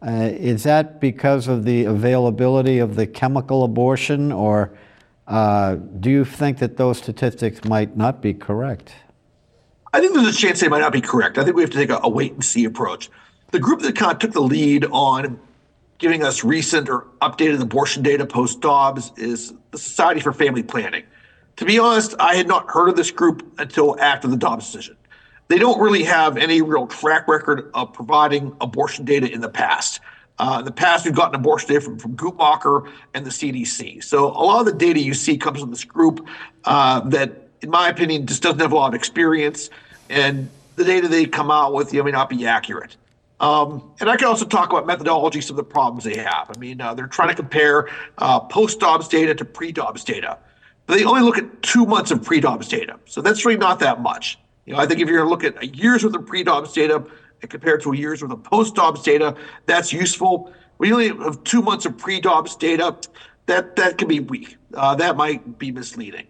Uh, 0.00 0.30
is 0.32 0.62
that 0.62 1.00
because 1.00 1.48
of 1.48 1.64
the 1.64 1.84
availability 1.84 2.78
of 2.78 2.94
the 2.94 3.06
chemical 3.06 3.64
abortion, 3.64 4.30
or 4.30 4.72
uh, 5.26 5.74
do 6.00 6.10
you 6.10 6.24
think 6.24 6.58
that 6.58 6.76
those 6.76 6.98
statistics 6.98 7.64
might 7.64 7.96
not 7.96 8.22
be 8.22 8.32
correct? 8.32 8.94
I 9.92 10.00
think 10.00 10.14
there's 10.14 10.28
a 10.28 10.38
chance 10.38 10.60
they 10.60 10.68
might 10.68 10.80
not 10.80 10.92
be 10.92 11.00
correct. 11.00 11.38
I 11.38 11.44
think 11.44 11.56
we 11.56 11.62
have 11.62 11.70
to 11.70 11.78
take 11.78 11.90
a, 11.90 11.98
a 12.02 12.08
wait 12.08 12.32
and 12.32 12.44
see 12.44 12.64
approach. 12.64 13.10
The 13.50 13.58
group 13.58 13.80
that 13.80 13.96
kind 13.96 14.12
of 14.12 14.18
took 14.18 14.32
the 14.32 14.40
lead 14.40 14.84
on 14.90 15.40
giving 15.98 16.22
us 16.24 16.44
recent 16.44 16.88
or 16.88 17.06
updated 17.20 17.60
abortion 17.60 18.02
data 18.02 18.24
post 18.24 18.60
Dobbs 18.60 19.12
is 19.16 19.52
the 19.70 19.78
Society 19.78 20.20
for 20.20 20.32
Family 20.32 20.62
Planning. 20.62 21.04
To 21.56 21.64
be 21.64 21.78
honest, 21.78 22.14
I 22.20 22.36
had 22.36 22.46
not 22.46 22.70
heard 22.70 22.88
of 22.88 22.96
this 22.96 23.10
group 23.10 23.44
until 23.58 24.00
after 24.00 24.28
the 24.28 24.36
Dobbs 24.36 24.66
decision 24.66 24.96
they 25.48 25.58
don't 25.58 25.80
really 25.80 26.04
have 26.04 26.36
any 26.36 26.62
real 26.62 26.86
track 26.86 27.26
record 27.26 27.70
of 27.74 27.92
providing 27.92 28.54
abortion 28.60 29.04
data 29.04 29.30
in 29.30 29.40
the 29.40 29.48
past. 29.48 30.00
Uh, 30.38 30.58
in 30.60 30.64
the 30.64 30.72
past, 30.72 31.04
we've 31.04 31.14
gotten 31.14 31.34
abortion 31.34 31.68
data 31.68 31.80
from, 31.80 31.98
from 31.98 32.16
Guttmacher 32.16 32.90
and 33.14 33.26
the 33.26 33.30
CDC. 33.30 34.04
So 34.04 34.26
a 34.26 34.44
lot 34.44 34.60
of 34.60 34.66
the 34.66 34.72
data 34.72 35.00
you 35.00 35.14
see 35.14 35.36
comes 35.36 35.60
from 35.60 35.70
this 35.70 35.84
group 35.84 36.26
uh, 36.64 37.00
that, 37.08 37.48
in 37.60 37.70
my 37.70 37.88
opinion, 37.88 38.26
just 38.26 38.42
doesn't 38.42 38.60
have 38.60 38.72
a 38.72 38.76
lot 38.76 38.88
of 38.88 38.94
experience, 38.94 39.70
and 40.08 40.48
the 40.76 40.84
data 40.84 41.08
they 41.08 41.26
come 41.26 41.50
out 41.50 41.74
with 41.74 41.92
you 41.92 42.00
know, 42.00 42.04
may 42.04 42.12
not 42.12 42.28
be 42.30 42.46
accurate. 42.46 42.96
Um, 43.40 43.92
and 44.00 44.10
I 44.10 44.16
can 44.16 44.26
also 44.26 44.44
talk 44.44 44.72
about 44.72 44.86
methodology, 44.86 45.40
some 45.40 45.54
of 45.54 45.58
the 45.58 45.70
problems 45.70 46.04
they 46.04 46.16
have. 46.16 46.50
I 46.54 46.58
mean, 46.58 46.80
uh, 46.80 46.94
they're 46.94 47.06
trying 47.06 47.28
to 47.28 47.34
compare 47.34 47.88
uh, 48.18 48.40
post-Dobbs 48.40 49.06
data 49.08 49.34
to 49.34 49.44
pre-Dobbs 49.44 50.02
data, 50.02 50.38
but 50.86 50.98
they 50.98 51.04
only 51.04 51.22
look 51.22 51.38
at 51.38 51.62
two 51.62 51.86
months 51.86 52.10
of 52.10 52.22
pre-Dobbs 52.22 52.68
data. 52.68 52.98
So 53.04 53.20
that's 53.22 53.44
really 53.44 53.58
not 53.58 53.78
that 53.80 54.00
much. 54.00 54.38
You 54.66 54.72
know, 54.74 54.80
I 54.80 54.86
think 54.86 55.00
if 55.00 55.08
you're 55.08 55.18
going 55.18 55.28
to 55.28 55.30
look 55.30 55.56
at 55.56 55.62
a 55.62 55.68
year's 55.68 56.04
worth 56.04 56.14
of 56.14 56.26
pre-Dobbs 56.26 56.72
data 56.72 57.04
and 57.40 57.50
compare 57.50 57.76
it 57.76 57.82
to 57.82 57.92
a 57.92 57.96
year's 57.96 58.22
worth 58.22 58.32
of 58.32 58.42
post-Dobbs 58.42 59.02
data, 59.02 59.36
that's 59.66 59.92
useful. 59.92 60.52
We 60.78 60.92
only 60.92 61.08
have 61.08 61.42
two 61.44 61.62
months 61.62 61.86
of 61.86 61.96
pre-Dobbs 61.96 62.56
data. 62.56 62.96
That 63.46 63.76
that 63.76 63.98
can 63.98 64.08
be 64.08 64.20
weak. 64.20 64.56
Uh, 64.74 64.94
that 64.96 65.16
might 65.16 65.58
be 65.58 65.70
misleading. 65.70 66.26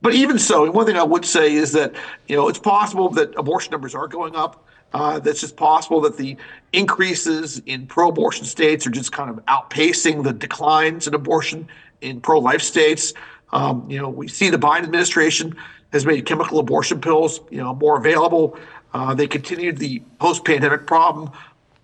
But 0.00 0.14
even 0.14 0.38
so, 0.38 0.70
one 0.70 0.86
thing 0.86 0.96
I 0.96 1.02
would 1.02 1.24
say 1.24 1.54
is 1.54 1.72
that 1.72 1.94
you 2.26 2.36
know 2.36 2.48
it's 2.48 2.58
possible 2.58 3.08
that 3.10 3.34
abortion 3.36 3.70
numbers 3.72 3.94
are 3.94 4.08
going 4.08 4.34
up. 4.36 4.66
Uh, 4.94 5.18
that's 5.18 5.40
just 5.40 5.56
possible 5.56 6.00
that 6.00 6.16
the 6.16 6.36
increases 6.72 7.60
in 7.66 7.84
pro-abortion 7.84 8.44
states 8.44 8.86
are 8.86 8.90
just 8.90 9.10
kind 9.10 9.28
of 9.28 9.44
outpacing 9.46 10.22
the 10.22 10.32
declines 10.32 11.08
in 11.08 11.14
abortion 11.14 11.68
in 12.00 12.20
pro-life 12.20 12.62
states. 12.62 13.12
Um, 13.52 13.84
you 13.90 13.98
know, 14.00 14.08
we 14.08 14.28
see 14.28 14.50
the 14.50 14.58
Biden 14.58 14.84
administration 14.84 15.56
has 15.92 16.06
made 16.06 16.24
chemical 16.26 16.60
abortion 16.60 17.00
pills, 17.00 17.40
you 17.50 17.58
know, 17.58 17.74
more 17.74 17.98
available. 17.98 18.56
Uh, 18.92 19.12
they 19.14 19.26
continued 19.26 19.78
the 19.78 20.00
post-pandemic 20.20 20.86
problem, 20.86 21.30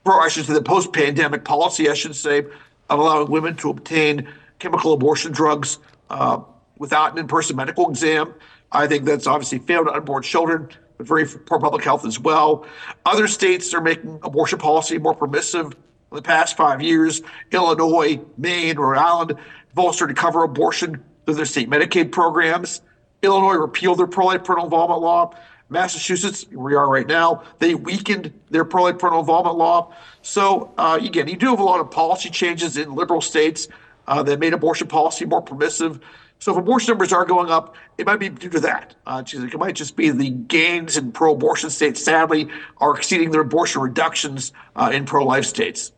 or 0.04 0.20
I 0.22 0.28
should 0.28 0.46
say, 0.46 0.52
the 0.52 0.62
post-pandemic 0.62 1.44
policy, 1.44 1.90
I 1.90 1.94
should 1.94 2.14
say, 2.14 2.44
of 2.90 2.98
allowing 3.00 3.28
women 3.28 3.56
to 3.56 3.70
obtain 3.70 4.28
chemical 4.60 4.92
abortion 4.92 5.32
drugs 5.32 5.78
uh, 6.10 6.40
without 6.78 7.12
an 7.12 7.18
in-person 7.18 7.56
medical 7.56 7.90
exam. 7.90 8.34
I 8.70 8.86
think 8.86 9.04
that's 9.04 9.26
obviously 9.26 9.58
failed 9.58 9.88
unborn 9.88 10.22
children, 10.22 10.68
very 11.02 11.26
poor 11.26 11.58
public 11.58 11.84
health 11.84 12.04
as 12.04 12.18
well. 12.18 12.66
Other 13.06 13.26
states 13.26 13.72
are 13.74 13.80
making 13.80 14.20
abortion 14.22 14.58
policy 14.58 14.98
more 14.98 15.14
permissive 15.14 15.66
in 15.66 16.16
the 16.16 16.22
past 16.22 16.56
five 16.56 16.82
years. 16.82 17.22
Illinois, 17.52 18.20
Maine, 18.36 18.76
Rhode 18.76 18.98
Island 18.98 19.34
all 19.76 19.92
started 19.92 20.14
to 20.14 20.20
cover 20.20 20.44
abortion 20.44 21.02
through 21.24 21.34
their 21.34 21.44
state 21.44 21.70
Medicaid 21.70 22.12
programs. 22.12 22.82
Illinois 23.22 23.54
repealed 23.54 23.98
their 23.98 24.06
pro-life 24.06 24.44
parental 24.44 24.64
involvement 24.64 25.00
law. 25.00 25.34
Massachusetts, 25.68 26.46
where 26.50 26.58
we 26.58 26.74
are 26.74 26.90
right 26.90 27.06
now, 27.06 27.44
they 27.60 27.74
weakened 27.74 28.32
their 28.50 28.64
pro-life 28.64 28.98
parental 28.98 29.20
involvement 29.20 29.56
law. 29.56 29.94
So 30.22 30.72
uh, 30.76 30.98
again, 31.00 31.28
you 31.28 31.36
do 31.36 31.50
have 31.50 31.60
a 31.60 31.64
lot 31.64 31.80
of 31.80 31.90
policy 31.90 32.28
changes 32.28 32.76
in 32.76 32.94
liberal 32.94 33.20
states 33.20 33.68
uh, 34.08 34.22
that 34.24 34.40
made 34.40 34.52
abortion 34.52 34.88
policy 34.88 35.24
more 35.24 35.42
permissive. 35.42 36.00
So 36.40 36.52
if 36.52 36.58
abortion 36.58 36.92
numbers 36.92 37.12
are 37.12 37.26
going 37.26 37.50
up, 37.50 37.76
it 37.98 38.06
might 38.06 38.16
be 38.16 38.30
due 38.30 38.48
to 38.48 38.60
that. 38.60 38.94
Uh, 39.06 39.22
it 39.26 39.58
might 39.58 39.74
just 39.74 39.94
be 39.94 40.08
the 40.10 40.30
gains 40.30 40.96
in 40.96 41.12
pro-abortion 41.12 41.68
states, 41.68 42.02
sadly, 42.02 42.48
are 42.78 42.96
exceeding 42.96 43.30
their 43.30 43.42
abortion 43.42 43.82
reductions 43.82 44.52
uh, 44.74 44.90
in 44.92 45.04
pro-life 45.04 45.44
states. 45.44 45.92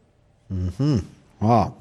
Hmm. 0.48 0.98
Wow. 1.40 1.76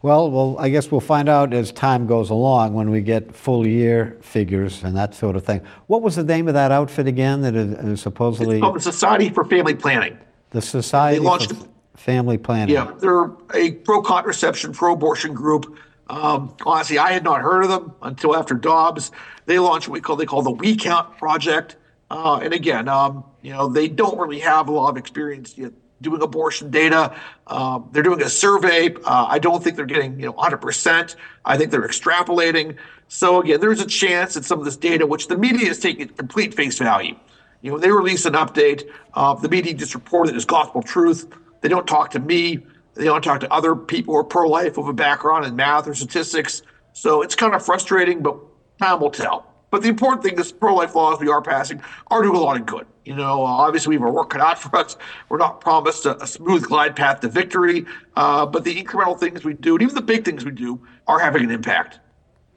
Well, 0.00 0.30
well, 0.30 0.56
I 0.58 0.70
guess 0.70 0.90
we'll 0.90 1.00
find 1.00 1.28
out 1.28 1.52
as 1.52 1.70
time 1.70 2.06
goes 2.06 2.30
along 2.30 2.72
when 2.72 2.90
we 2.90 3.02
get 3.02 3.36
full 3.36 3.66
year 3.66 4.18
figures 4.22 4.82
and 4.82 4.96
that 4.96 5.14
sort 5.14 5.36
of 5.36 5.44
thing. 5.44 5.60
What 5.86 6.02
was 6.02 6.16
the 6.16 6.24
name 6.24 6.48
of 6.48 6.54
that 6.54 6.72
outfit 6.72 7.06
again? 7.06 7.42
That 7.42 7.54
is 7.54 8.00
supposedly 8.00 8.56
it's 8.56 8.62
called 8.62 8.76
the 8.76 8.80
Society 8.80 9.28
for 9.28 9.44
Family 9.44 9.74
Planning. 9.74 10.18
The 10.50 10.62
Society 10.62 11.18
they 11.18 11.24
launched, 11.24 11.52
for 11.52 11.68
Family 11.96 12.38
Planning. 12.38 12.74
Yeah, 12.74 12.92
they're 12.98 13.30
a 13.54 13.72
pro-contraception, 13.72 14.72
pro-abortion 14.72 15.34
group. 15.34 15.78
Um, 16.08 16.54
honestly, 16.66 16.98
I 16.98 17.12
had 17.12 17.24
not 17.24 17.40
heard 17.40 17.64
of 17.64 17.70
them 17.70 17.94
until 18.02 18.36
after 18.36 18.54
Dobbs. 18.54 19.12
They 19.46 19.58
launched 19.58 19.88
what 19.88 19.94
we 19.94 20.00
call 20.00 20.16
they 20.16 20.26
call 20.26 20.42
the 20.42 20.50
We 20.50 20.76
Count 20.76 21.16
Project. 21.16 21.76
Uh, 22.10 22.40
and 22.42 22.52
again, 22.52 22.88
um, 22.88 23.24
you 23.40 23.52
know, 23.52 23.68
they 23.68 23.88
don't 23.88 24.18
really 24.18 24.40
have 24.40 24.68
a 24.68 24.72
lot 24.72 24.90
of 24.90 24.96
experience 24.96 25.56
yet 25.56 25.72
doing 26.02 26.20
abortion 26.20 26.70
data. 26.70 27.16
Um, 27.46 27.88
they're 27.92 28.02
doing 28.02 28.20
a 28.20 28.28
survey. 28.28 28.92
Uh, 29.04 29.26
I 29.28 29.38
don't 29.38 29.62
think 29.62 29.76
they're 29.76 29.86
getting 29.86 30.18
you 30.18 30.26
know 30.26 30.32
100%. 30.34 31.16
I 31.44 31.56
think 31.56 31.70
they're 31.70 31.86
extrapolating. 31.86 32.76
So 33.08 33.40
again, 33.40 33.60
there's 33.60 33.80
a 33.80 33.86
chance 33.86 34.34
that 34.34 34.44
some 34.44 34.58
of 34.58 34.64
this 34.64 34.76
data, 34.76 35.06
which 35.06 35.28
the 35.28 35.38
media 35.38 35.70
is 35.70 35.78
taking 35.78 36.08
complete 36.08 36.54
face 36.54 36.78
value, 36.78 37.14
you 37.62 37.70
know, 37.70 37.78
they 37.78 37.90
release 37.90 38.24
an 38.26 38.34
update. 38.34 38.88
Uh, 39.14 39.34
the 39.34 39.48
media 39.48 39.72
just 39.72 39.94
reported 39.94 40.34
it 40.34 40.36
as 40.36 40.44
gospel 40.44 40.82
truth. 40.82 41.28
They 41.60 41.68
don't 41.68 41.86
talk 41.86 42.10
to 42.12 42.18
me. 42.20 42.66
They 42.94 43.04
don't 43.04 43.22
talk 43.22 43.40
to 43.40 43.52
other 43.52 43.74
people 43.74 44.14
who 44.14 44.20
are 44.20 44.24
pro-life 44.24 44.76
with 44.76 44.86
a 44.88 44.92
background 44.92 45.46
in 45.46 45.56
math 45.56 45.88
or 45.88 45.94
statistics. 45.94 46.62
So 46.92 47.22
it's 47.22 47.34
kind 47.34 47.54
of 47.54 47.64
frustrating, 47.64 48.22
but 48.22 48.36
time 48.78 49.00
will 49.00 49.10
tell. 49.10 49.46
But 49.70 49.82
the 49.82 49.88
important 49.88 50.22
thing 50.22 50.38
is 50.38 50.52
pro-life 50.52 50.94
laws 50.94 51.18
we 51.18 51.28
are 51.28 51.40
passing 51.40 51.82
are 52.08 52.22
doing 52.22 52.36
a 52.36 52.40
lot 52.40 52.60
of 52.60 52.66
good. 52.66 52.86
You 53.06 53.16
know, 53.16 53.42
uh, 53.42 53.46
obviously 53.46 53.90
we 53.90 53.94
have 53.96 54.06
our 54.06 54.12
work 54.12 54.30
cut 54.30 54.42
out 54.42 54.58
for 54.58 54.76
us. 54.76 54.96
We're 55.28 55.38
not 55.38 55.60
promised 55.60 56.04
a, 56.04 56.22
a 56.22 56.26
smooth 56.26 56.64
glide 56.64 56.94
path 56.94 57.20
to 57.20 57.28
victory, 57.28 57.86
uh, 58.14 58.44
but 58.46 58.64
the 58.64 58.82
incremental 58.82 59.18
things 59.18 59.44
we 59.44 59.54
do, 59.54 59.74
and 59.74 59.82
even 59.82 59.94
the 59.94 60.02
big 60.02 60.24
things 60.24 60.44
we 60.44 60.50
do, 60.50 60.78
are 61.08 61.18
having 61.18 61.42
an 61.42 61.50
impact. 61.50 61.98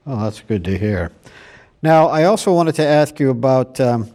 Oh, 0.06 0.24
that's 0.24 0.42
good 0.42 0.64
to 0.66 0.78
hear. 0.78 1.12
Now, 1.82 2.08
I 2.08 2.26
also 2.26 2.54
wanted 2.54 2.76
to 2.76 2.86
ask 2.86 3.20
you 3.20 3.30
about 3.30 3.80
um, 3.80 4.14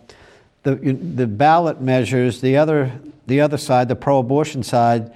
the 0.63 0.75
the 0.75 1.27
ballot 1.27 1.81
measures. 1.81 2.41
The 2.41 2.57
other 2.57 2.93
the 3.27 3.41
other 3.41 3.59
side, 3.59 3.89
the 3.89 3.97
pro-abortion 3.97 4.63
side, 4.63 5.13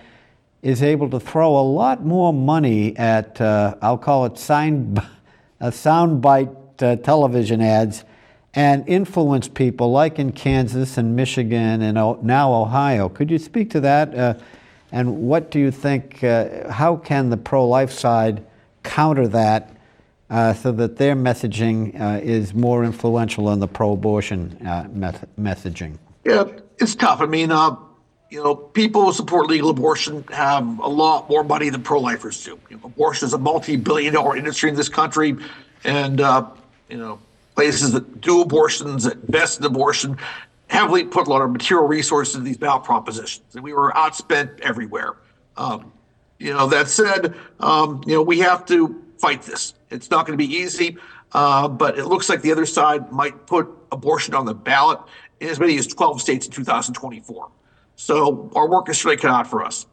is 0.64 0.82
able 0.82 1.10
to 1.10 1.20
throw 1.20 1.58
a 1.58 1.60
lot 1.60 2.04
more 2.04 2.32
money 2.32 2.96
at 2.96 3.38
uh, 3.38 3.74
I'll 3.82 3.98
call 3.98 4.24
it 4.24 4.38
sign, 4.38 4.96
a 5.60 5.66
soundbite 5.70 6.82
uh, 6.82 6.96
television 6.96 7.60
ads 7.60 8.04
and 8.54 8.88
influence 8.88 9.46
people 9.46 9.90
like 9.92 10.18
in 10.18 10.32
Kansas 10.32 10.96
and 10.96 11.14
Michigan 11.14 11.82
and 11.82 11.94
now 12.22 12.52
Ohio. 12.52 13.10
Could 13.10 13.30
you 13.30 13.38
speak 13.38 13.68
to 13.70 13.80
that? 13.80 14.14
Uh, 14.14 14.34
and 14.90 15.18
what 15.18 15.50
do 15.50 15.58
you 15.58 15.70
think, 15.70 16.24
uh, 16.24 16.70
how 16.70 16.96
can 16.96 17.28
the 17.28 17.36
pro 17.36 17.68
life 17.68 17.92
side 17.92 18.42
counter 18.82 19.28
that 19.28 19.70
uh, 20.30 20.54
so 20.54 20.72
that 20.72 20.96
their 20.96 21.14
messaging 21.14 22.00
uh, 22.00 22.20
is 22.22 22.54
more 22.54 22.84
influential 22.84 23.46
than 23.46 23.58
the 23.60 23.68
pro 23.68 23.92
abortion 23.92 24.56
uh, 24.66 24.84
messaging? 25.38 25.98
Yeah, 26.24 26.44
it's 26.78 26.94
tough. 26.94 27.20
I 27.20 27.26
mean, 27.26 27.50
uh, 27.50 27.76
you 28.34 28.42
know, 28.42 28.56
people 28.56 29.04
who 29.04 29.12
support 29.12 29.48
legal 29.48 29.70
abortion 29.70 30.24
have 30.32 30.80
a 30.80 30.88
lot 30.88 31.30
more 31.30 31.44
money 31.44 31.70
than 31.70 31.82
pro 31.82 32.00
lifers 32.00 32.42
do. 32.42 32.58
You 32.68 32.76
know, 32.78 32.86
abortion 32.86 33.26
is 33.26 33.32
a 33.32 33.38
multi 33.38 33.76
billion 33.76 34.12
dollar 34.12 34.36
industry 34.36 34.68
in 34.68 34.74
this 34.74 34.88
country. 34.88 35.36
And, 35.84 36.18
you 36.18 36.96
know, 36.96 37.20
places 37.54 37.92
that 37.92 38.20
do 38.20 38.42
abortions, 38.42 39.04
that 39.04 39.14
invest 39.22 39.60
in 39.60 39.64
abortion, 39.64 40.18
heavily 40.66 41.04
put 41.04 41.28
a 41.28 41.30
lot 41.30 41.42
of 41.42 41.52
material 41.52 41.86
resources 41.86 42.34
into 42.34 42.44
these 42.44 42.56
ballot 42.56 42.82
propositions, 42.82 43.54
and 43.54 43.62
we 43.62 43.72
were 43.72 43.92
outspent 43.92 44.58
everywhere. 44.60 45.14
Um, 45.56 45.92
you 46.40 46.52
know, 46.52 46.66
that 46.66 46.88
said, 46.88 47.36
um, 47.60 48.02
you 48.04 48.14
know, 48.14 48.22
we 48.22 48.40
have 48.40 48.66
to 48.66 49.00
fight 49.18 49.42
this. 49.42 49.74
It's 49.90 50.10
not 50.10 50.26
going 50.26 50.36
to 50.36 50.44
be 50.44 50.52
easy, 50.52 50.96
uh, 51.30 51.68
but 51.68 51.96
it 51.96 52.06
looks 52.06 52.28
like 52.28 52.42
the 52.42 52.50
other 52.50 52.66
side 52.66 53.12
might 53.12 53.46
put 53.46 53.68
abortion 53.92 54.34
on 54.34 54.44
the 54.44 54.54
ballot 54.54 54.98
in 55.38 55.48
as 55.48 55.60
many 55.60 55.78
as 55.78 55.86
12 55.86 56.20
states 56.20 56.46
in 56.46 56.52
2024. 56.52 57.48
So 57.96 58.50
our 58.54 58.68
work 58.68 58.88
is 58.88 59.04
really 59.04 59.16
cut 59.16 59.30
out 59.30 59.46
for 59.46 59.64
us. 59.64 59.86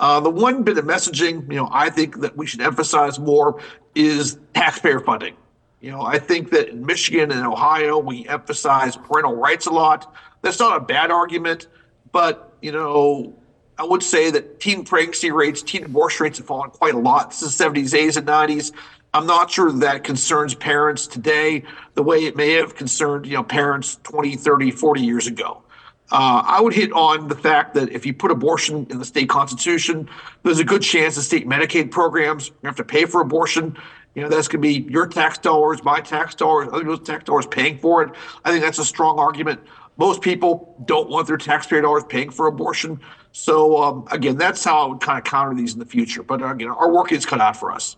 Uh, 0.00 0.20
the 0.20 0.30
one 0.30 0.62
bit 0.62 0.78
of 0.78 0.84
messaging, 0.84 1.50
you 1.50 1.56
know, 1.56 1.68
I 1.72 1.90
think 1.90 2.20
that 2.20 2.36
we 2.36 2.46
should 2.46 2.60
emphasize 2.60 3.18
more 3.18 3.60
is 3.94 4.38
taxpayer 4.54 5.00
funding. 5.00 5.34
You 5.80 5.90
know, 5.90 6.02
I 6.02 6.18
think 6.18 6.50
that 6.50 6.68
in 6.68 6.84
Michigan 6.84 7.30
and 7.30 7.46
Ohio, 7.46 7.98
we 7.98 8.26
emphasize 8.28 8.96
parental 8.96 9.36
rights 9.36 9.66
a 9.66 9.70
lot. 9.70 10.12
That's 10.42 10.58
not 10.58 10.76
a 10.76 10.80
bad 10.80 11.10
argument, 11.10 11.66
but, 12.12 12.52
you 12.62 12.72
know, 12.72 13.34
I 13.78 13.84
would 13.84 14.02
say 14.02 14.30
that 14.32 14.58
teen 14.58 14.84
pregnancy 14.84 15.30
rates, 15.30 15.62
teen 15.62 15.84
abortion 15.84 16.24
rates 16.24 16.38
have 16.38 16.46
fallen 16.46 16.70
quite 16.70 16.94
a 16.94 16.98
lot 16.98 17.32
since 17.32 17.56
the 17.56 17.64
70s, 17.64 17.92
80s, 17.92 18.16
and 18.16 18.26
90s. 18.26 18.72
I'm 19.14 19.26
not 19.26 19.50
sure 19.50 19.70
that 19.72 20.04
concerns 20.04 20.54
parents 20.54 21.06
today 21.06 21.62
the 21.94 22.02
way 22.02 22.24
it 22.24 22.36
may 22.36 22.52
have 22.54 22.74
concerned, 22.74 23.26
you 23.26 23.34
know, 23.34 23.44
parents 23.44 23.98
20, 24.02 24.36
30, 24.36 24.72
40 24.72 25.00
years 25.00 25.26
ago. 25.26 25.62
Uh, 26.10 26.42
I 26.44 26.60
would 26.60 26.72
hit 26.72 26.90
on 26.92 27.28
the 27.28 27.34
fact 27.34 27.74
that 27.74 27.92
if 27.92 28.06
you 28.06 28.14
put 28.14 28.30
abortion 28.30 28.86
in 28.88 28.98
the 28.98 29.04
state 29.04 29.28
constitution, 29.28 30.08
there's 30.42 30.58
a 30.58 30.64
good 30.64 30.82
chance 30.82 31.16
the 31.16 31.22
state 31.22 31.46
Medicaid 31.46 31.90
programs 31.90 32.50
have 32.64 32.76
to 32.76 32.84
pay 32.84 33.04
for 33.04 33.20
abortion. 33.20 33.76
You 34.14 34.22
know, 34.22 34.28
that's 34.30 34.48
going 34.48 34.62
to 34.62 34.68
be 34.68 34.90
your 34.90 35.06
tax 35.06 35.36
dollars, 35.38 35.84
my 35.84 36.00
tax 36.00 36.34
dollars, 36.34 36.68
other 36.68 36.80
people's 36.80 37.06
tax 37.06 37.24
dollars 37.24 37.46
paying 37.46 37.78
for 37.78 38.02
it. 38.02 38.10
I 38.44 38.50
think 38.50 38.64
that's 38.64 38.78
a 38.78 38.84
strong 38.84 39.18
argument. 39.18 39.60
Most 39.98 40.22
people 40.22 40.74
don't 40.86 41.10
want 41.10 41.26
their 41.26 41.36
taxpayer 41.36 41.82
dollars 41.82 42.04
paying 42.08 42.30
for 42.30 42.46
abortion. 42.46 43.00
So, 43.32 43.82
um, 43.82 44.08
again, 44.10 44.36
that's 44.36 44.64
how 44.64 44.84
I 44.84 44.86
would 44.86 45.00
kind 45.00 45.18
of 45.18 45.24
counter 45.24 45.54
these 45.54 45.74
in 45.74 45.78
the 45.78 45.86
future. 45.86 46.22
But 46.22 46.36
again, 46.36 46.68
our 46.68 46.90
work 46.90 47.12
is 47.12 47.26
cut 47.26 47.40
out 47.40 47.56
for 47.56 47.70
us. 47.70 47.96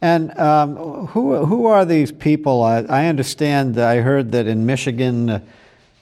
And 0.00 0.38
um, 0.38 1.06
who, 1.08 1.44
who 1.44 1.66
are 1.66 1.84
these 1.84 2.12
people? 2.12 2.62
I, 2.62 2.82
I, 2.82 3.06
understand, 3.06 3.78
I 3.78 3.96
heard 3.96 4.30
that 4.32 4.46
in 4.46 4.64
Michigan, 4.64 5.28
uh, 5.28 5.40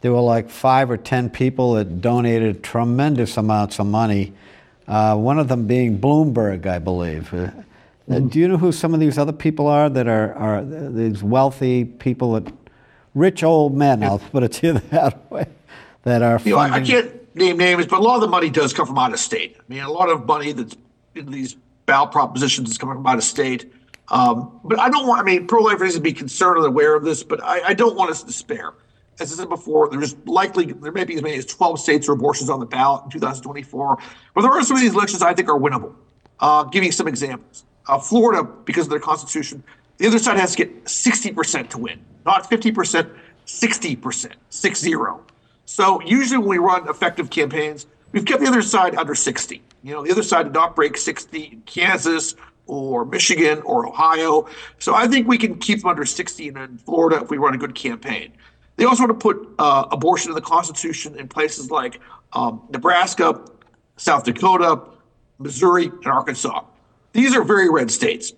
there 0.01 0.13
were 0.13 0.21
like 0.21 0.51
five 0.51 0.91
or 0.91 0.97
ten 0.97 1.31
people 1.31 1.75
that 1.75 2.01
donated 2.01 2.63
tremendous 2.63 3.37
amounts 3.37 3.79
of 3.79 3.87
money, 3.87 4.33
uh, 4.89 5.17
one 5.17 5.39
of 5.39 5.49
them 5.49 5.67
being 5.67 5.99
Bloomberg, 5.99 6.67
I 6.67 6.79
believe. 6.79 7.33
Uh, 7.33 7.51
mm-hmm. 8.09 8.29
Do 8.29 8.39
you 8.39 8.49
know 8.49 8.57
who 8.57 8.73
some 8.73 8.95
of 8.95 9.01
these 9.01 9.19
other 9.19 9.33
people 9.33 9.67
are 9.67 9.89
that 9.89 10.07
are, 10.07 10.35
are 10.35 10.65
these 10.65 11.23
wealthy 11.23 11.85
people, 11.85 12.35
that, 12.35 12.53
rich 13.15 13.43
old 13.43 13.75
men, 13.75 14.03
I'll 14.03 14.19
put 14.19 14.43
it 14.43 14.53
to 14.53 14.67
you 14.67 14.73
that 14.91 15.31
way, 15.31 15.47
that 16.05 16.23
are 16.23 16.41
you 16.45 16.53
know, 16.53 16.59
I, 16.59 16.81
can't 16.83 17.35
name 17.35 17.57
names, 17.57 17.87
but 17.87 17.99
a 17.99 18.03
lot 18.03 18.17
of 18.17 18.21
the 18.21 18.29
money 18.29 18.51
does 18.51 18.73
come 18.73 18.87
from 18.87 18.99
out 18.99 19.13
of 19.13 19.19
state. 19.19 19.57
I 19.59 19.63
mean, 19.69 19.83
a 19.83 19.91
lot 19.91 20.09
of 20.09 20.27
money 20.27 20.53
that's 20.53 20.77
in 21.15 21.31
these 21.31 21.57
ballot 21.87 22.13
propositions 22.13 22.71
is 22.71 22.79
coming 22.79 22.97
from 22.97 23.07
out 23.07 23.17
of 23.17 23.25
state. 23.25 23.73
Um, 24.09 24.61
but 24.63 24.79
I 24.79 24.89
don't 24.89 25.07
want, 25.09 25.21
I 25.21 25.25
mean, 25.25 25.47
pro 25.47 25.63
lifers 25.63 25.95
to 25.95 26.01
be 26.01 26.13
concerned 26.13 26.59
and 26.59 26.67
aware 26.67 26.95
of 26.95 27.05
this, 27.05 27.25
but 27.25 27.43
I, 27.43 27.69
I 27.69 27.75
don't 27.75 27.97
want 27.97 28.11
us 28.11 28.21
to 28.21 28.27
despair. 28.27 28.73
As 29.19 29.33
I 29.33 29.37
said 29.37 29.49
before, 29.49 29.89
there's 29.89 30.15
likely, 30.27 30.73
there 30.73 30.93
may 30.93 31.05
be 31.05 31.15
as 31.15 31.23
many 31.23 31.37
as 31.37 31.47
12 31.47 31.81
states 31.81 32.07
where 32.07 32.15
abortions 32.15 32.51
on 32.51 32.61
the 32.61 32.67
ballot 32.67 33.05
in 33.05 33.11
2024. 33.11 33.99
But 34.35 34.43
there 34.43 34.51
are 34.51 34.63
some 34.63 34.77
of 34.77 34.83
these 34.83 34.93
elections 34.93 35.23
I 35.23 35.33
think 35.33 35.49
are 35.49 35.59
winnable. 35.59 35.95
Uh, 36.39 36.69
you 36.73 36.93
some 36.93 37.09
examples. 37.09 37.65
Uh, 37.89 37.99
Florida, 37.99 38.43
because 38.43 38.87
of 38.87 38.91
their 38.91 39.01
constitution, 39.01 39.63
the 39.99 40.07
other 40.07 40.19
side 40.19 40.39
has 40.39 40.55
to 40.55 40.59
get 40.59 40.85
60% 40.85 41.71
to 41.71 41.79
win, 41.79 42.05
not 42.27 42.51
50%, 42.51 43.11
60%, 43.47 44.33
60-0. 44.51 45.21
So 45.65 46.01
usually 46.03 46.39
when 46.39 46.49
we 46.49 46.59
run 46.59 46.89
effective 46.89 47.31
campaigns, 47.31 47.87
we've 48.13 48.25
kept 48.25 48.41
the 48.41 48.49
other 48.49 48.63
side 48.63 48.97
under 48.97 49.15
60. 49.15 49.63
You 49.83 49.93
know, 49.93 50.03
the 50.03 50.11
other 50.11 50.23
side 50.23 50.45
did 50.45 50.53
not 50.53 50.77
break 50.77 50.97
60 50.97 51.43
in 51.43 51.61
Kansas 51.63 52.35
or 52.67 53.05
Michigan 53.05 53.63
or 53.63 53.87
Ohio. 53.87 54.49
So 54.79 54.95
I 54.95 55.07
think 55.07 55.29
we 55.29 55.39
can 55.39 55.59
keep 55.59 55.81
them 55.81 55.89
under 55.89 56.05
60 56.05 56.49
in 56.49 56.79
Florida 56.79 57.23
if 57.23 57.31
we 57.31 57.39
run 57.39 57.55
a 57.55 57.59
good 57.59 57.75
campaign. 57.75 58.33
They 58.77 58.85
also 58.85 59.07
want 59.07 59.19
to 59.19 59.23
put 59.23 59.49
uh, 59.59 59.87
abortion 59.91 60.31
in 60.31 60.35
the 60.35 60.43
Constitution 60.43 61.19
in 61.19 61.29
places 61.29 61.71
like 61.71 62.01
um, 62.33 62.63
Nebraska, 62.71 63.41
South 63.97 64.25
Dakota, 64.25 64.81
Missouri, 65.39 65.87
and 65.87 66.07
Arkansas. 66.07 66.63
These 67.13 67.35
are 67.35 67.43
very 67.43 67.71
red 67.71 67.91
states. 67.91 68.33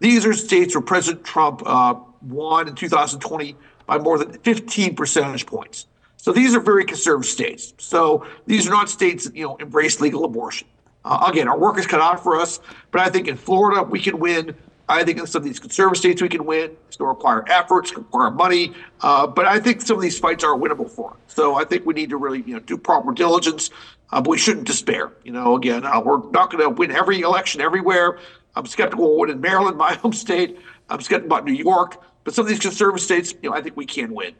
These 0.00 0.26
are 0.26 0.32
states 0.32 0.74
where 0.74 0.82
President 0.82 1.24
Trump 1.24 1.62
uh, 1.64 1.94
won 2.22 2.68
in 2.68 2.74
2020 2.74 3.56
by 3.86 3.98
more 3.98 4.18
than 4.18 4.32
15 4.32 4.96
percentage 4.96 5.46
points. 5.46 5.86
So 6.16 6.32
these 6.32 6.54
are 6.56 6.60
very 6.60 6.84
conservative 6.84 7.30
states. 7.30 7.72
So 7.78 8.26
these 8.46 8.66
are 8.66 8.70
not 8.70 8.90
states 8.90 9.24
that 9.24 9.36
you 9.36 9.44
know 9.44 9.56
embrace 9.56 10.00
legal 10.00 10.24
abortion. 10.24 10.66
Uh, 11.04 11.30
again, 11.30 11.46
our 11.46 11.56
work 11.56 11.78
is 11.78 11.86
cut 11.86 12.00
out 12.00 12.20
for 12.20 12.36
us, 12.36 12.58
but 12.90 13.00
I 13.00 13.08
think 13.08 13.28
in 13.28 13.36
Florida 13.36 13.82
we 13.82 14.00
can 14.00 14.18
win. 14.18 14.54
I 14.88 15.02
think 15.02 15.18
in 15.18 15.26
some 15.26 15.40
of 15.40 15.44
these 15.44 15.58
conservative 15.58 15.98
states 15.98 16.22
we 16.22 16.28
can 16.28 16.44
win. 16.44 16.76
It's 16.86 16.96
going 16.96 17.08
to 17.08 17.16
require 17.16 17.44
efforts, 17.48 17.96
require 17.96 18.30
money, 18.30 18.72
uh, 19.00 19.26
but 19.26 19.44
I 19.44 19.58
think 19.58 19.82
some 19.82 19.96
of 19.96 20.02
these 20.02 20.18
fights 20.18 20.44
are 20.44 20.56
winnable 20.56 20.88
for 20.88 21.10
us. 21.10 21.16
So 21.26 21.56
I 21.56 21.64
think 21.64 21.84
we 21.86 21.94
need 21.94 22.10
to 22.10 22.16
really 22.16 22.42
you 22.46 22.54
know 22.54 22.60
do 22.60 22.78
proper 22.78 23.12
diligence, 23.12 23.70
uh, 24.10 24.20
but 24.20 24.30
we 24.30 24.38
shouldn't 24.38 24.66
despair. 24.66 25.12
You 25.24 25.32
know, 25.32 25.56
again, 25.56 25.84
uh, 25.84 26.00
we're 26.00 26.30
not 26.30 26.50
going 26.50 26.62
to 26.62 26.70
win 26.70 26.92
every 26.92 27.20
election 27.20 27.60
everywhere. 27.60 28.18
I'm 28.54 28.66
skeptical 28.66 29.08
we'll 29.08 29.18
win 29.18 29.30
in 29.30 29.40
Maryland, 29.40 29.76
my 29.86 29.94
home 29.94 30.12
state. 30.12 30.58
I'm 30.88 31.00
skeptical 31.00 31.36
about 31.36 31.44
New 31.44 31.52
York, 31.52 32.00
but 32.22 32.34
some 32.34 32.44
of 32.44 32.48
these 32.48 32.60
conservative 32.60 33.02
states, 33.02 33.34
you 33.42 33.50
know, 33.50 33.56
I 33.56 33.62
think 33.62 33.76
we 33.76 33.86
can 33.86 34.14
win. 34.14 34.34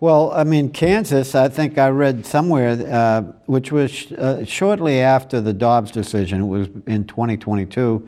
Well, 0.00 0.32
I 0.32 0.44
mean, 0.44 0.70
Kansas, 0.70 1.34
I 1.34 1.48
think 1.48 1.78
I 1.78 1.88
read 1.88 2.26
somewhere, 2.26 2.72
uh, 2.92 3.22
which 3.46 3.72
was 3.72 4.12
uh, 4.12 4.44
shortly 4.44 5.00
after 5.00 5.40
the 5.40 5.52
Dobbs 5.52 5.90
decision, 5.90 6.42
it 6.42 6.46
was 6.46 6.68
in 6.86 7.06
2022, 7.06 8.06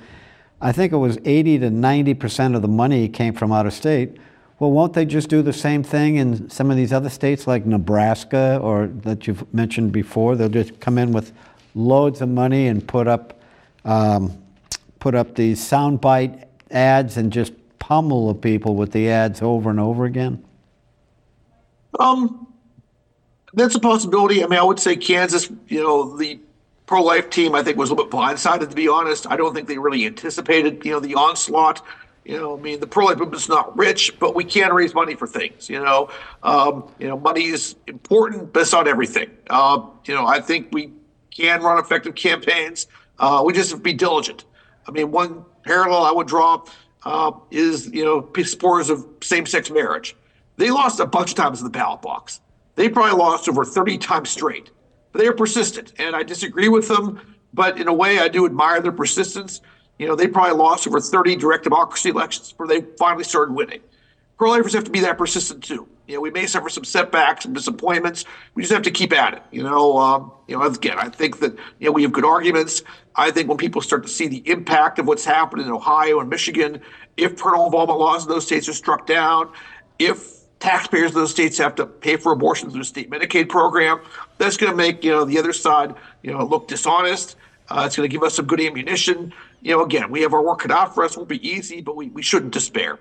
I 0.61 0.73
think 0.73 0.93
it 0.93 0.97
was 0.97 1.19
80 1.25 1.59
to 1.61 1.71
90% 1.71 2.57
of 2.57 2.63
the 2.63 2.69
money 2.69 3.09
came 3.09 3.35
from 3.35 3.53
out 3.53 3.67
of 3.67 3.73
state. 3.73 4.17
Well, 4.59 4.71
won't 4.71 4.95
they 4.95 5.05
just 5.05 5.29
do 5.29 5.43
the 5.43 5.53
same 5.53 5.83
thing 5.83 6.17
in 6.17 6.49
some 6.49 6.71
of 6.71 6.79
these 6.79 6.93
other 6.93 7.11
states 7.11 7.47
like 7.47 7.67
Nebraska 7.67 8.59
or 8.63 8.87
that 8.87 9.27
you've 9.27 9.53
mentioned 9.53 9.93
before? 9.93 10.35
They'll 10.35 10.49
just 10.49 10.81
come 10.81 10.97
in 10.97 11.13
with 11.13 11.33
loads 11.75 12.23
of 12.23 12.31
money 12.31 12.69
and 12.69 12.87
put 12.87 13.07
up, 13.07 13.39
um, 13.85 14.43
put 14.99 15.15
up 15.15 15.35
these 15.35 15.61
soundbite 15.61 16.45
ads 16.71 17.17
and 17.17 17.33
just 17.33 17.53
pummel 17.79 18.29
the 18.29 18.35
people 18.35 18.75
with 18.75 18.91
the 18.91 19.09
ads 19.09 19.43
over 19.43 19.71
and 19.71 19.79
over 19.79 20.05
again? 20.07 20.45
Um, 22.01 22.49
that's 23.55 23.75
a 23.75 23.81
possibility. 23.81 24.43
I 24.43 24.49
mean, 24.49 24.59
I 24.59 24.63
would 24.65 24.81
say 24.81 24.97
Kansas, 24.97 25.51
you 25.69 25.83
know, 25.83 26.17
the 26.17 26.41
pro 26.87 27.03
life 27.03 27.31
team, 27.31 27.55
I 27.55 27.63
think, 27.63 27.77
was 27.77 27.91
a 27.91 27.95
little 27.95 28.09
bit 28.09 28.17
blindsided, 28.17 28.71
to 28.71 28.75
be 28.75 28.89
honest. 28.89 29.27
I 29.29 29.37
don't 29.37 29.55
think 29.55 29.69
they 29.69 29.79
really 29.79 30.07
anticipated, 30.07 30.85
you 30.85 30.93
know, 30.93 31.01
the 31.01 31.15
onslaught. 31.15 31.85
You 32.25 32.39
know, 32.39 32.57
I 32.57 32.61
mean, 32.61 32.81
the 32.81 32.87
pro 32.87 33.07
life 33.07 33.19
movement's 33.19 33.49
not 33.49 33.77
rich, 33.77 34.19
but 34.19 34.35
we 34.35 34.43
can 34.43 34.73
raise 34.73 34.95
money 34.95 35.15
for 35.15 35.27
things. 35.27 35.69
You 35.69 35.85
know, 35.85 36.11
um, 36.43 36.91
you 36.99 37.07
know, 37.07 37.19
money 37.19 37.45
is 37.45 37.77
important, 37.87 38.53
but 38.53 38.63
it's 38.63 38.73
not 38.73 38.89
everything. 38.89 39.31
Uh, 39.49 39.83
you 40.07 40.15
know, 40.15 40.27
I 40.27 40.41
think 40.41 40.69
we 40.73 40.93
can 41.31 41.63
run 41.63 41.79
effective 41.79 42.15
campaigns. 42.15 42.87
Uh, 43.19 43.43
we 43.45 43.53
just 43.53 43.71
have 43.71 43.81
to 43.81 43.83
be 43.83 43.93
diligent. 43.93 44.45
I 44.89 44.91
mean, 44.91 45.11
one 45.11 45.45
parallel 45.65 46.05
I 46.05 46.13
would 46.13 46.27
draw 46.27 46.65
uh, 47.05 47.33
is, 47.51 47.89
you 47.93 48.05
know, 48.05 48.29
supporters 48.43 48.91
of 48.91 49.07
same-sex 49.23 49.71
marriage. 49.71 50.17
They 50.57 50.71
lost 50.71 51.01
a 51.01 51.07
bunch 51.07 51.31
of 51.31 51.37
times 51.37 51.61
in 51.61 51.65
the 51.65 51.71
ballot 51.71 52.03
box. 52.03 52.41
They 52.75 52.89
probably 52.89 53.19
lost 53.19 53.49
over 53.49 53.65
30 53.65 53.99
times 53.99 54.31
straight. 54.31 54.71
They 55.17 55.27
are 55.27 55.33
persistent, 55.33 55.93
and 55.99 56.15
I 56.15 56.23
disagree 56.23 56.69
with 56.69 56.89
them. 56.89 57.21
But 57.55 57.81
in 57.81 57.89
a 57.89 57.93
way, 57.93 58.19
I 58.19 58.29
do 58.29 58.45
admire 58.45 58.81
their 58.81 58.93
persistence. 58.93 59.61
You 59.99 60.07
know, 60.07 60.15
they 60.15 60.29
probably 60.29 60.55
lost 60.55 60.87
over 60.87 61.01
30 61.01 61.37
direct 61.37 61.65
democracy 61.65 62.11
elections 62.11 62.53
before 62.53 62.67
they 62.67 62.83
finally 62.99 63.25
started 63.25 63.55
winning. 63.55 63.81
Pro-lifers 64.37 64.75
have 64.75 64.85
to 64.85 64.91
be 64.91 65.01
that 65.01 65.17
persistent 65.17 65.65
too. 65.65 65.89
You 66.07 66.17
know, 66.17 66.21
we 66.21 66.31
may 66.31 66.47
suffer 66.47 66.69
some 66.69 66.85
setbacks 66.85 67.47
and 67.47 67.55
disappointments. 67.55 68.27
We 68.55 68.63
just 68.63 68.73
have 68.73 68.83
to 68.83 68.91
keep 68.91 69.13
at 69.13 69.35
it. 69.35 69.43
You 69.51 69.63
know, 69.63 69.97
um, 69.97 70.33
you 70.47 70.57
know. 70.57 70.63
Again, 70.63 70.99
I 70.99 71.09
think 71.09 71.41
that 71.41 71.57
you 71.81 71.87
know 71.87 71.93
we 71.93 72.03
have 72.03 72.13
good 72.13 72.25
arguments. 72.25 72.83
I 73.17 73.31
think 73.31 73.49
when 73.49 73.57
people 73.57 73.81
start 73.81 74.03
to 74.03 74.09
see 74.09 74.29
the 74.29 74.49
impact 74.49 74.99
of 74.99 75.07
what's 75.07 75.25
happened 75.25 75.63
in 75.63 75.71
Ohio 75.71 76.21
and 76.21 76.29
Michigan, 76.29 76.81
if 77.17 77.37
parental 77.37 77.65
involvement 77.65 77.99
laws 77.99 78.25
in 78.25 78.29
those 78.29 78.45
states 78.45 78.69
are 78.69 78.75
struck 78.75 79.07
down, 79.07 79.51
if 79.99 80.36
taxpayers 80.61 81.13
in 81.13 81.17
those 81.17 81.31
states 81.31 81.59
have 81.59 81.75
to 81.77 81.87
pay 81.87 82.17
for 82.17 82.33
abortions 82.33 82.73
through 82.73 82.83
the 82.83 82.87
state 82.87 83.11
Medicaid 83.11 83.49
program. 83.49 84.01
That's 84.39 84.57
going 84.57 84.71
to 84.71 84.77
make 84.77 85.05
you 85.05 85.13
know 85.13 85.25
the 85.25 85.39
other 85.39 85.53
side 85.53 85.95
you 86.23 86.33
know 86.33 86.45
look 86.45 86.69
dishonest. 86.69 87.37
Uh, 87.69 87.83
it's 87.87 87.97
going 87.97 88.09
to 88.09 88.13
give 88.13 88.23
us 88.23 88.35
some 88.35 88.47
good 88.47 88.61
ammunition. 88.61 89.33
You 89.61 89.73
know, 89.73 89.85
again, 89.85 90.11
we 90.11 90.23
have 90.23 90.33
our 90.33 90.43
work 90.43 90.61
cut 90.61 90.71
out 90.71 90.95
for 90.95 91.03
us. 91.05 91.13
It 91.13 91.17
won't 91.17 91.29
be 91.29 91.47
easy, 91.47 91.81
but 91.81 91.97
we, 91.97 92.09
we 92.11 92.23
shouldn't 92.23 92.53
despair. 92.53 93.01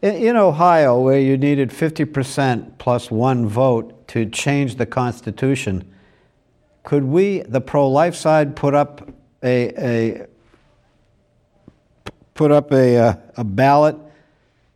In 0.00 0.36
Ohio, 0.36 1.00
where 1.00 1.20
you 1.20 1.36
needed 1.36 1.70
50% 1.70 2.78
plus 2.78 3.08
one 3.08 3.46
vote 3.46 4.08
to 4.08 4.26
change 4.26 4.74
the 4.74 4.86
Constitution, 4.86 5.88
could 6.82 7.04
we, 7.04 7.42
the 7.42 7.60
pro-life 7.60 8.16
side, 8.16 8.56
put 8.56 8.74
up 8.74 9.08
a, 9.44 9.72
a 9.78 10.26
put 12.34 12.50
up 12.50 12.72
a, 12.72 12.96
a, 12.96 13.22
a 13.36 13.44
ballot 13.44 13.96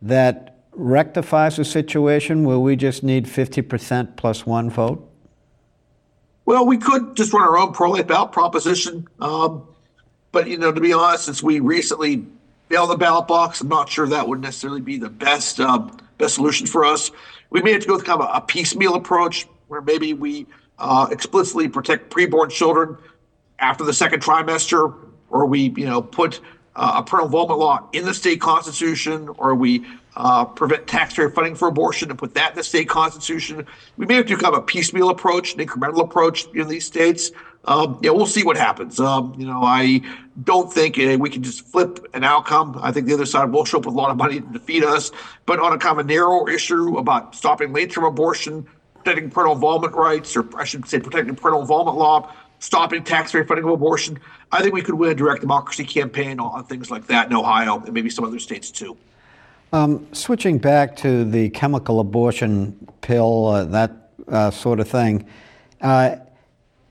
that 0.01 0.56
rectifies 0.77 1.57
the 1.57 1.65
situation 1.65 2.43
where 2.43 2.59
we 2.59 2.75
just 2.75 3.03
need 3.03 3.25
50% 3.25 4.15
plus 4.15 4.45
one 4.45 4.69
vote? 4.69 5.03
Well, 6.45 6.65
we 6.65 6.77
could 6.77 7.15
just 7.15 7.33
run 7.33 7.41
our 7.41 7.57
own 7.57 7.73
pro-life 7.73 8.07
ballot 8.07 8.31
proposition. 8.31 9.07
Um, 9.19 9.67
but, 10.31 10.47
you 10.47 10.57
know, 10.57 10.71
to 10.71 10.79
be 10.79 10.93
honest, 10.93 11.25
since 11.25 11.43
we 11.43 11.59
recently 11.59 12.25
bailed 12.69 12.89
the 12.89 12.95
ballot 12.95 13.27
box, 13.27 13.61
I'm 13.61 13.67
not 13.67 13.89
sure 13.89 14.07
that 14.07 14.27
would 14.27 14.39
necessarily 14.39 14.81
be 14.81 14.97
the 14.97 15.09
best 15.09 15.59
uh, 15.59 15.89
best 16.17 16.35
solution 16.35 16.67
for 16.67 16.85
us. 16.85 17.11
We 17.49 17.61
may 17.61 17.73
have 17.73 17.81
to 17.81 17.87
go 17.87 17.95
with 17.95 18.05
kind 18.05 18.21
of 18.21 18.29
a, 18.29 18.37
a 18.37 18.41
piecemeal 18.41 18.95
approach 18.95 19.47
where 19.67 19.81
maybe 19.81 20.13
we 20.13 20.45
uh, 20.79 21.07
explicitly 21.11 21.67
protect 21.67 22.09
preborn 22.09 22.49
children 22.49 22.97
after 23.59 23.83
the 23.83 23.93
second 23.93 24.21
trimester, 24.21 24.95
or 25.29 25.45
we, 25.45 25.73
you 25.75 25.85
know, 25.85 26.01
put 26.01 26.39
uh, 26.75 26.93
a 26.97 27.03
parental 27.03 27.25
involvement 27.25 27.59
law 27.59 27.89
in 27.93 28.05
the 28.05 28.13
state 28.13 28.39
constitution, 28.39 29.29
or 29.37 29.55
we 29.55 29.85
uh, 30.17 30.43
prevent 30.43 30.87
taxpayer 30.87 31.29
funding 31.29 31.55
for 31.55 31.67
abortion 31.67 32.09
and 32.09 32.17
put 32.17 32.33
that 32.33 32.51
in 32.51 32.57
the 32.57 32.63
state 32.63 32.89
constitution. 32.89 33.65
We 33.97 34.07
may 34.07 34.15
have 34.15 34.25
to 34.25 34.35
kind 34.35 34.55
of 34.55 34.61
a 34.61 34.63
piecemeal 34.63 35.09
approach, 35.09 35.53
an 35.53 35.65
incremental 35.65 36.01
approach 36.01 36.47
in 36.55 36.67
these 36.67 36.85
states. 36.85 37.31
Um, 37.65 37.99
yeah, 38.01 38.11
we'll 38.11 38.25
see 38.25 38.43
what 38.43 38.57
happens. 38.57 38.99
Um, 38.99 39.35
you 39.37 39.45
know, 39.45 39.61
I 39.61 40.01
don't 40.43 40.73
think 40.73 40.97
uh, 40.97 41.17
we 41.19 41.29
can 41.29 41.43
just 41.43 41.67
flip 41.67 42.07
an 42.13 42.23
outcome. 42.23 42.79
I 42.81 42.91
think 42.91 43.05
the 43.05 43.13
other 43.13 43.25
side 43.25 43.51
will 43.51 43.65
show 43.65 43.77
up 43.77 43.85
with 43.85 43.93
a 43.93 43.97
lot 43.97 44.09
of 44.09 44.17
money 44.17 44.39
to 44.39 44.47
defeat 44.47 44.83
us. 44.83 45.11
But 45.45 45.59
on 45.59 45.71
a 45.73 45.77
kind 45.77 45.99
of 45.99 46.05
a 46.05 46.07
narrow 46.07 46.47
issue 46.47 46.97
about 46.97 47.35
stopping 47.35 47.71
late-term 47.71 48.05
abortion, 48.05 48.65
protecting 48.95 49.29
parental 49.29 49.53
involvement 49.53 49.93
rights, 49.93 50.35
or 50.35 50.47
I 50.57 50.63
should 50.63 50.87
say 50.87 50.99
protecting 50.99 51.35
parental 51.35 51.61
involvement 51.61 51.97
law, 51.97 52.33
stopping 52.59 53.03
taxpayer 53.03 53.45
funding 53.45 53.65
of 53.65 53.71
abortion, 53.71 54.19
I 54.51 54.61
think 54.61 54.73
we 54.73 54.81
could 54.81 54.95
win 54.95 55.11
a 55.11 55.15
direct 55.15 55.41
democracy 55.41 55.83
campaign 55.83 56.39
on 56.39 56.63
things 56.63 56.89
like 56.89 57.05
that 57.07 57.27
in 57.27 57.35
Ohio 57.35 57.81
and 57.81 57.93
maybe 57.93 58.09
some 58.09 58.25
other 58.25 58.39
states 58.39 58.71
too. 58.71 58.97
Um, 59.73 60.07
switching 60.13 60.59
back 60.59 60.95
to 60.97 61.25
the 61.25 61.49
chemical 61.49 61.99
abortion 61.99 62.87
pill, 63.01 63.47
uh, 63.47 63.65
that 63.65 63.91
uh, 64.29 64.49
sort 64.49 64.79
of 64.79 64.87
thing, 64.87 65.27
uh, 65.81 66.15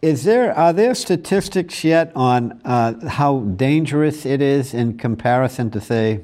is 0.02 0.24
there 0.24 0.54
are 0.54 0.74
there 0.74 0.94
statistics 0.94 1.82
yet 1.84 2.12
on 2.14 2.60
uh, 2.66 3.08
how 3.08 3.40
dangerous 3.40 4.26
it 4.26 4.42
is 4.42 4.74
in 4.74 4.98
comparison 4.98 5.70
to, 5.70 5.80
say, 5.80 6.20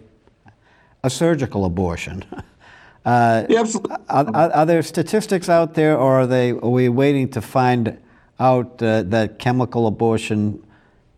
a 1.03 1.11
surgical 1.11 1.65
abortion? 1.65 2.25
Uh, 3.05 3.45
yeah, 3.49 3.59
absolutely. 3.59 3.97
Are, 4.09 4.29
are, 4.29 4.53
are, 4.53 4.65
there 4.65 4.81
statistics 4.81 5.49
out 5.49 5.75
there, 5.75 5.99
or 5.99 6.21
are 6.21 6.27
they? 6.29 6.53
Are 6.53 6.69
we 6.69 6.89
waiting 6.89 7.29
to 7.31 7.41
find 7.41 7.99
out 8.39 8.81
uh, 8.81 9.03
that 9.03 9.41
chemical 9.41 9.89
abortion 9.89 10.65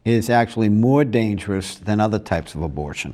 is 0.02 0.30
actually 0.30 0.70
more 0.70 1.04
dangerous 1.04 1.74
than 1.74 2.00
other 2.00 2.18
types 2.18 2.54
of 2.54 2.62
abortion? 2.62 3.12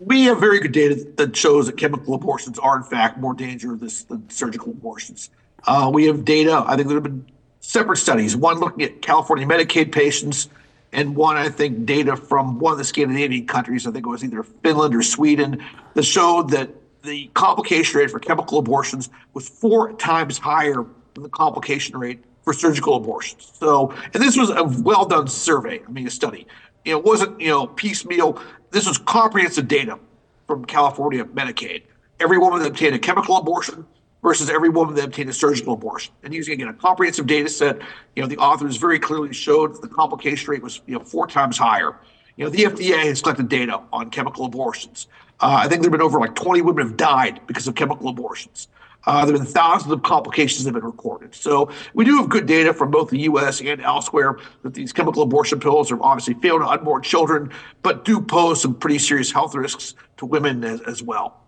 We 0.00 0.24
have 0.24 0.40
very 0.40 0.60
good 0.60 0.72
data 0.72 1.06
that 1.16 1.36
shows 1.36 1.66
that 1.66 1.76
chemical 1.76 2.14
abortions 2.14 2.58
are, 2.58 2.76
in 2.76 2.82
fact, 2.82 3.18
more 3.18 3.34
dangerous 3.34 4.04
than 4.04 4.28
surgical 4.30 4.72
abortions. 4.72 5.28
Uh, 5.66 5.90
we 5.92 6.06
have 6.06 6.24
data, 6.24 6.64
I 6.66 6.76
think 6.76 6.88
there 6.88 6.96
have 6.96 7.02
been 7.02 7.26
separate 7.60 7.98
studies, 7.98 8.34
one 8.34 8.58
looking 8.60 8.82
at 8.82 9.02
California 9.02 9.46
Medicaid 9.46 9.92
patients, 9.92 10.48
and 10.92 11.14
one, 11.14 11.36
I 11.36 11.50
think, 11.50 11.84
data 11.84 12.16
from 12.16 12.58
one 12.58 12.72
of 12.72 12.78
the 12.78 12.84
Scandinavian 12.84 13.46
countries, 13.46 13.86
I 13.86 13.90
think 13.90 14.06
it 14.06 14.08
was 14.08 14.24
either 14.24 14.42
Finland 14.42 14.94
or 14.94 15.02
Sweden, 15.02 15.62
that 15.92 16.02
showed 16.04 16.48
that 16.50 16.70
the 17.02 17.30
complication 17.34 18.00
rate 18.00 18.10
for 18.10 18.18
chemical 18.18 18.58
abortions 18.58 19.10
was 19.34 19.48
four 19.48 19.92
times 19.92 20.38
higher 20.38 20.86
than 21.14 21.22
the 21.22 21.28
complication 21.28 21.98
rate 21.98 22.24
for 22.42 22.54
surgical 22.54 22.96
abortions. 22.96 23.52
So, 23.54 23.94
and 24.14 24.22
this 24.22 24.36
was 24.36 24.48
a 24.48 24.64
well 24.82 25.04
done 25.04 25.28
survey, 25.28 25.82
I 25.86 25.90
mean, 25.90 26.06
a 26.06 26.10
study. 26.10 26.46
It 26.84 27.04
wasn't, 27.04 27.38
you 27.38 27.48
know, 27.48 27.66
piecemeal 27.66 28.40
this 28.70 28.86
was 28.86 28.98
comprehensive 28.98 29.68
data 29.68 29.98
from 30.46 30.64
California 30.64 31.24
Medicaid. 31.24 31.82
Every 32.18 32.38
woman 32.38 32.60
that 32.60 32.68
obtained 32.68 32.94
a 32.94 32.98
chemical 32.98 33.36
abortion 33.36 33.86
versus 34.22 34.50
every 34.50 34.68
woman 34.68 34.94
that 34.94 35.04
obtained 35.04 35.30
a 35.30 35.32
surgical 35.32 35.74
abortion. 35.74 36.12
And 36.22 36.34
using 36.34 36.54
again 36.54 36.68
a 36.68 36.74
comprehensive 36.74 37.26
data 37.26 37.48
set, 37.48 37.78
you 38.14 38.22
know, 38.22 38.28
the 38.28 38.36
authors 38.36 38.76
very 38.76 38.98
clearly 38.98 39.32
showed 39.32 39.74
that 39.74 39.82
the 39.82 39.88
complication 39.88 40.50
rate 40.50 40.62
was 40.62 40.82
you 40.86 40.94
know 40.94 41.04
four 41.04 41.26
times 41.26 41.56
higher. 41.56 41.96
You 42.36 42.44
know, 42.44 42.50
the 42.50 42.64
FDA 42.64 43.04
has 43.04 43.20
collected 43.20 43.48
data 43.48 43.80
on 43.92 44.10
chemical 44.10 44.46
abortions. 44.46 45.08
Uh, 45.40 45.60
I 45.64 45.68
think 45.68 45.82
there 45.82 45.90
have 45.90 45.92
been 45.92 46.02
over 46.02 46.20
like 46.20 46.34
20 46.34 46.60
women 46.62 46.86
have 46.86 46.96
died 46.96 47.40
because 47.46 47.66
of 47.66 47.74
chemical 47.74 48.08
abortions. 48.08 48.68
Uh, 49.06 49.24
there 49.24 49.34
have 49.34 49.44
been 49.44 49.52
thousands 49.52 49.92
of 49.92 50.02
complications 50.02 50.64
that 50.64 50.74
have 50.74 50.82
been 50.82 50.90
recorded. 50.90 51.34
So 51.34 51.70
we 51.94 52.04
do 52.04 52.16
have 52.18 52.28
good 52.28 52.46
data 52.46 52.74
from 52.74 52.90
both 52.90 53.10
the 53.10 53.20
U.S. 53.20 53.60
and 53.60 53.80
elsewhere 53.80 54.38
that 54.62 54.74
these 54.74 54.92
chemical 54.92 55.22
abortion 55.22 55.58
pills 55.58 55.90
are 55.90 56.02
obviously 56.02 56.34
fatal 56.34 56.58
to 56.58 56.66
unborn 56.66 57.02
children, 57.02 57.50
but 57.82 58.04
do 58.04 58.20
pose 58.20 58.60
some 58.60 58.74
pretty 58.74 58.98
serious 58.98 59.32
health 59.32 59.54
risks 59.54 59.94
to 60.18 60.26
women 60.26 60.62
as, 60.64 60.80
as 60.82 61.02
well. 61.02 61.40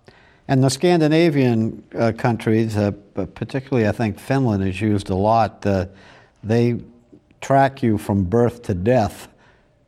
And 0.49 0.65
the 0.65 0.71
Scandinavian 0.71 1.83
uh, 1.95 2.13
countries, 2.17 2.77
uh, 2.77 2.93
particularly 3.35 3.87
I 3.87 3.93
think 3.93 4.19
Finland 4.19 4.65
is 4.65 4.81
used 4.81 5.11
a 5.11 5.15
lot, 5.15 5.65
uh, 5.65 5.87
they 6.43 6.81
track 7.41 7.83
you 7.83 7.99
from 7.99 8.25
birth 8.25 8.63
to 8.63 8.75
death. 8.75 9.29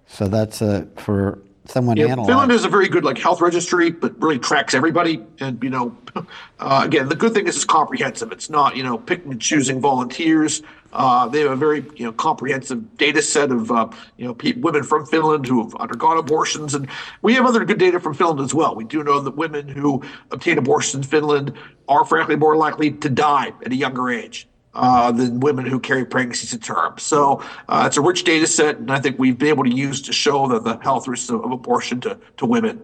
So 0.06 0.28
that's 0.28 0.62
uh, 0.62 0.84
for 0.96 1.38
someone 1.66 1.96
yeah, 1.96 2.14
Finland 2.14 2.52
is 2.52 2.64
a 2.64 2.68
very 2.68 2.88
good 2.88 3.04
like 3.04 3.18
health 3.18 3.40
registry, 3.40 3.90
but 3.90 4.20
really 4.20 4.38
tracks 4.38 4.74
everybody. 4.74 5.24
And 5.40 5.62
you 5.62 5.70
know, 5.70 5.96
uh, 6.16 6.82
again, 6.84 7.08
the 7.08 7.16
good 7.16 7.32
thing 7.32 7.46
is 7.46 7.56
it's 7.56 7.64
comprehensive. 7.64 8.32
It's 8.32 8.50
not 8.50 8.76
you 8.76 8.82
know 8.82 8.98
picking 8.98 9.32
and 9.32 9.40
choosing 9.40 9.80
volunteers. 9.80 10.62
Uh, 10.92 11.26
they 11.26 11.40
have 11.40 11.50
a 11.50 11.56
very 11.56 11.84
you 11.96 12.04
know 12.04 12.12
comprehensive 12.12 12.96
data 12.96 13.22
set 13.22 13.50
of 13.50 13.70
uh, 13.70 13.88
you 14.16 14.26
know 14.26 14.34
pe- 14.34 14.52
women 14.52 14.82
from 14.82 15.06
Finland 15.06 15.46
who 15.46 15.62
have 15.62 15.74
undergone 15.76 16.18
abortions, 16.18 16.74
and 16.74 16.88
we 17.22 17.34
have 17.34 17.46
other 17.46 17.64
good 17.64 17.78
data 17.78 17.98
from 17.98 18.14
Finland 18.14 18.40
as 18.40 18.54
well. 18.54 18.74
We 18.74 18.84
do 18.84 19.02
know 19.02 19.20
that 19.20 19.36
women 19.36 19.68
who 19.68 20.02
obtain 20.30 20.58
abortions 20.58 21.04
in 21.04 21.10
Finland 21.10 21.54
are 21.88 22.04
frankly 22.04 22.36
more 22.36 22.56
likely 22.56 22.90
to 22.90 23.08
die 23.08 23.52
at 23.64 23.72
a 23.72 23.76
younger 23.76 24.10
age 24.10 24.46
uh, 24.74 25.12
than 25.12 25.40
women 25.40 25.64
who 25.64 25.78
carry 25.78 26.04
pregnancies 26.04 26.50
to 26.50 26.58
term. 26.58 26.98
So 26.98 27.42
uh, 27.68 27.84
it's 27.86 27.96
a 27.96 28.00
rich 28.00 28.24
data 28.24 28.46
set, 28.46 28.78
and 28.78 28.90
I 28.90 29.00
think 29.00 29.18
we've 29.18 29.38
been 29.38 29.48
able 29.48 29.64
to 29.64 29.74
use 29.74 30.02
to 30.02 30.12
show 30.12 30.48
that 30.48 30.64
the 30.64 30.76
health 30.78 31.08
risks 31.08 31.30
of, 31.30 31.44
abortion 31.44 32.00
to, 32.02 32.18
to 32.38 32.46
women. 32.46 32.80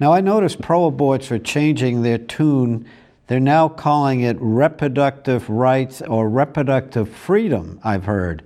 Now, 0.00 0.12
I 0.12 0.20
noticed 0.20 0.60
pro 0.60 0.90
aborts 0.90 1.30
are 1.30 1.38
changing 1.38 2.02
their 2.02 2.18
tune. 2.18 2.86
They're 3.26 3.40
now 3.40 3.68
calling 3.68 4.20
it 4.20 4.36
reproductive 4.40 5.50
rights 5.50 6.00
or 6.02 6.28
reproductive 6.28 7.10
freedom, 7.10 7.80
I've 7.84 8.04
heard, 8.04 8.42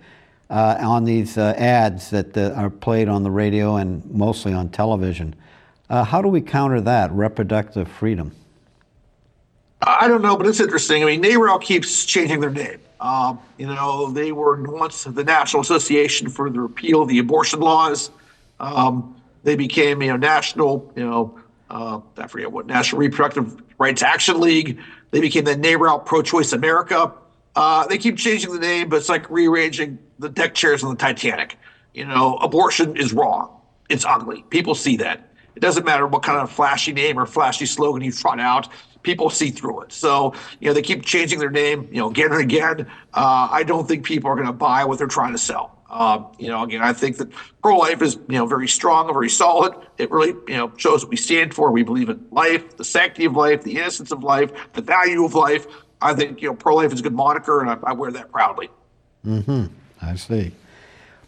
uh, 0.51 0.79
on 0.81 1.05
these 1.05 1.39
uh, 1.39 1.55
ads 1.57 2.11
that 2.11 2.37
uh, 2.37 2.53
are 2.57 2.71
played 2.71 3.09
on 3.09 3.23
the 3.23 3.31
radio 3.31 3.77
and 3.77 4.05
mostly 4.11 4.53
on 4.53 4.69
television. 4.71 5.35
How 5.91 6.23
do 6.23 6.29
we 6.29 6.41
counter 6.41 6.81
that, 6.81 7.13
reproductive 7.13 7.87
freedom? 7.87 8.35
I 9.85 10.07
don't 10.07 10.23
know, 10.23 10.37
but 10.37 10.47
it's 10.47 10.61
interesting. 10.61 11.03
I 11.03 11.07
mean, 11.07 11.23
NARAL 11.23 11.61
keeps 11.61 12.05
changing 12.05 12.41
their 12.41 12.51
name. 12.51 12.79
Um, 13.01 13.41
you 13.59 13.67
know, 13.67 14.11
they 14.11 14.31
were 14.31 14.63
once 14.63 15.05
the 15.05 15.25
National 15.25 15.61
Association 15.61 16.29
for 16.29 16.51
the 16.51 16.61
Repeal 16.61 17.03
of 17.03 17.09
the 17.09 17.19
Abortion 17.19 17.61
Laws. 17.61 18.11
Um, 18.61 19.21
they 19.43 19.57
became, 19.57 20.01
you 20.03 20.09
know, 20.09 20.17
National, 20.17 20.93
you 20.95 21.05
know, 21.05 21.39
uh, 21.69 22.01
I 22.17 22.29
forget 22.29 22.53
what 22.53 22.67
National 22.67 23.01
Reproductive 23.01 23.61
Rights 23.79 24.03
Action 24.03 24.41
League. 24.41 24.79
They 25.11 25.21
became 25.21 25.45
the 25.45 25.57
NARAL 25.57 26.07
Pro 26.07 26.23
Choice 26.23 26.53
America. 26.53 27.13
Uh, 27.57 27.87
they 27.89 27.99
keep 27.99 28.19
changing 28.19 28.53
the 28.53 28.61
name, 28.61 28.89
but 28.89 28.97
it's 28.97 29.09
like 29.09 29.29
rearranging 29.31 29.99
the 30.21 30.29
deck 30.29 30.55
chairs 30.55 30.85
on 30.85 30.91
the 30.91 30.97
Titanic. 30.97 31.59
You 31.93 32.05
know, 32.05 32.37
abortion 32.37 32.97
is 32.97 33.13
wrong. 33.13 33.61
It's 33.89 34.05
ugly. 34.05 34.45
People 34.49 34.77
see 34.77 34.97
that. 34.99 35.29
It 35.57 35.61
doesn't 35.61 35.85
matter 35.85 36.07
what 36.07 36.23
kind 36.23 36.39
of 36.39 36.51
flashy 36.51 36.93
name 36.93 37.19
or 37.19 37.27
flashy 37.27 37.67
slogan 37.67 38.03
you 38.03 38.13
trot 38.13 38.39
out 38.39 38.69
people 39.03 39.31
see 39.31 39.51
through 39.51 39.83
it. 39.83 39.93
So, 39.93 40.35
you 40.61 40.69
know, 40.69 40.75
they 40.75 40.83
keep 40.83 41.05
changing 41.05 41.39
their 41.39 41.51
name, 41.51 41.89
you 41.91 41.99
know, 41.99 42.11
again 42.11 42.33
and 42.33 42.41
again. 42.41 42.87
Uh, 43.15 43.49
I 43.51 43.63
don't 43.63 43.87
think 43.87 44.05
people 44.05 44.31
are 44.31 44.35
going 44.35 44.47
to 44.47 44.53
buy 44.53 44.85
what 44.85 44.99
they're 44.99 45.07
trying 45.07 45.33
to 45.33 45.39
sell. 45.39 45.79
Uh, 45.91 46.25
you 46.39 46.49
know, 46.49 46.63
again, 46.63 46.81
I 46.81 46.95
think 46.95 47.19
that 47.19 47.29
pro-life 47.63 48.01
is, 48.01 48.15
you 48.15 48.39
know, 48.39 48.47
very 48.47 48.69
strong, 48.69 49.13
very 49.13 49.29
solid. 49.29 49.75
It 49.99 50.11
really, 50.11 50.35
you 50.49 50.57
know, 50.57 50.73
shows 50.79 51.05
what 51.05 51.11
we 51.11 51.17
stand 51.17 51.53
for. 51.53 51.71
We 51.71 51.83
believe 51.83 52.09
in 52.09 52.25
life, 52.31 52.77
the 52.79 52.85
sanctity 52.85 53.27
of 53.27 53.37
life, 53.37 53.63
the 53.63 53.77
innocence 53.77 54.11
of 54.11 54.23
life, 54.23 54.51
the 54.73 54.81
value 54.81 55.25
of 55.25 55.35
life. 55.35 55.67
I 56.01 56.15
think, 56.15 56.41
you 56.41 56.49
know, 56.49 56.55
pro-life 56.55 56.93
is 56.93 57.01
a 57.01 57.03
good 57.03 57.13
moniker, 57.13 57.61
and 57.61 57.69
I, 57.69 57.77
I 57.85 57.93
wear 57.93 58.11
that 58.11 58.33
proudly. 58.33 58.71
Mm-hmm. 59.27 59.67
I 60.01 60.17
see. 60.17 60.53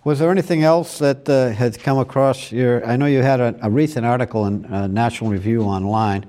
Was 0.02 0.18
there 0.18 0.30
anything 0.30 0.62
else 0.62 0.98
that 0.98 1.28
uh, 1.28 1.50
has 1.50 1.76
come 1.76 1.98
across 1.98 2.50
your? 2.50 2.84
I 2.86 2.96
know 2.96 3.06
you 3.06 3.22
had 3.22 3.40
a, 3.40 3.54
a 3.62 3.70
recent 3.70 4.04
article 4.04 4.46
in 4.46 4.64
uh, 4.66 4.86
National 4.86 5.30
Review 5.30 5.62
Online 5.62 6.26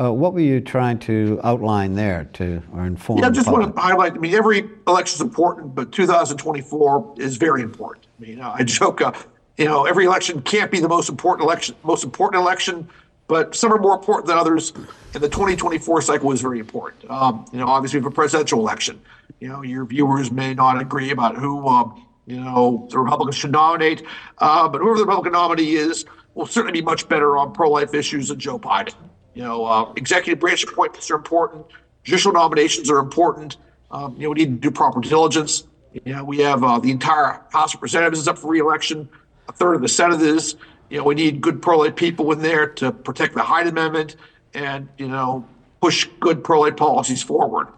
uh, 0.00 0.10
what 0.10 0.32
were 0.32 0.40
you 0.40 0.60
trying 0.60 0.98
to 0.98 1.38
outline 1.44 1.94
there 1.94 2.24
to 2.32 2.62
or 2.74 2.86
inform? 2.86 3.18
Yeah, 3.18 3.26
I 3.26 3.30
just 3.30 3.50
want 3.50 3.74
to 3.74 3.80
highlight. 3.80 4.14
I 4.14 4.18
mean, 4.18 4.34
every 4.34 4.68
election 4.86 5.16
is 5.16 5.20
important, 5.20 5.74
but 5.74 5.92
2024 5.92 7.16
is 7.18 7.36
very 7.36 7.62
important. 7.62 8.06
I 8.18 8.22
mean, 8.22 8.40
I 8.40 8.62
joke, 8.62 9.02
uh, 9.02 9.12
you 9.58 9.66
know, 9.66 9.84
every 9.84 10.06
election 10.06 10.40
can't 10.40 10.70
be 10.70 10.80
the 10.80 10.88
most 10.88 11.10
important 11.10 11.44
election, 11.44 11.76
most 11.82 12.02
important 12.02 12.40
election, 12.42 12.88
but 13.26 13.54
some 13.54 13.72
are 13.72 13.78
more 13.78 13.94
important 13.94 14.26
than 14.26 14.38
others. 14.38 14.72
And 15.12 15.22
the 15.22 15.28
2024 15.28 16.00
cycle 16.02 16.32
is 16.32 16.40
very 16.40 16.60
important. 16.60 17.10
Um, 17.10 17.44
you 17.52 17.58
know, 17.58 17.66
obviously, 17.66 17.98
we 17.98 18.04
have 18.04 18.12
a 18.12 18.14
presidential 18.14 18.58
election. 18.58 19.00
You 19.40 19.48
know, 19.48 19.62
your 19.62 19.84
viewers 19.84 20.30
may 20.30 20.54
not 20.54 20.80
agree 20.80 21.10
about 21.10 21.36
who, 21.36 21.68
um, 21.68 22.06
you 22.26 22.40
know, 22.40 22.88
the 22.90 22.98
Republicans 22.98 23.36
should 23.36 23.52
nominate, 23.52 24.02
uh, 24.38 24.66
but 24.66 24.80
whoever 24.80 24.96
the 24.96 25.04
Republican 25.04 25.32
nominee 25.32 25.72
is 25.72 26.06
will 26.34 26.46
certainly 26.46 26.80
be 26.80 26.84
much 26.84 27.06
better 27.08 27.36
on 27.36 27.52
pro-life 27.52 27.92
issues 27.92 28.28
than 28.28 28.38
Joe 28.38 28.58
Biden. 28.58 28.94
You 29.34 29.42
know, 29.42 29.64
uh, 29.64 29.92
executive 29.96 30.40
branch 30.40 30.64
appointments 30.64 31.10
are 31.10 31.16
important. 31.16 31.66
Judicial 32.04 32.32
nominations 32.32 32.90
are 32.90 32.98
important. 32.98 33.56
Um, 33.90 34.14
you 34.16 34.24
know, 34.24 34.30
we 34.30 34.36
need 34.36 34.62
to 34.62 34.68
do 34.68 34.70
proper 34.70 35.00
diligence. 35.00 35.64
You 35.92 36.12
know, 36.12 36.24
we 36.24 36.38
have 36.38 36.62
uh, 36.62 36.78
the 36.78 36.90
entire 36.90 37.40
House 37.50 37.74
of 37.74 37.80
Representatives 37.80 38.20
is 38.20 38.28
up 38.28 38.38
for 38.38 38.50
reelection. 38.50 39.08
A 39.48 39.52
third 39.52 39.74
of 39.74 39.82
the 39.82 39.88
Senate 39.88 40.22
is. 40.22 40.56
You 40.88 40.98
know, 40.98 41.04
we 41.04 41.14
need 41.14 41.40
good 41.40 41.62
pro-life 41.62 41.96
people 41.96 42.32
in 42.32 42.40
there 42.40 42.66
to 42.66 42.92
protect 42.92 43.34
the 43.34 43.42
Hyde 43.42 43.66
Amendment 43.66 44.16
and 44.54 44.88
you 44.98 45.08
know 45.08 45.44
push 45.80 46.08
good 46.18 46.42
pro-life 46.44 46.76
policies 46.76 47.22
forward. 47.22 47.68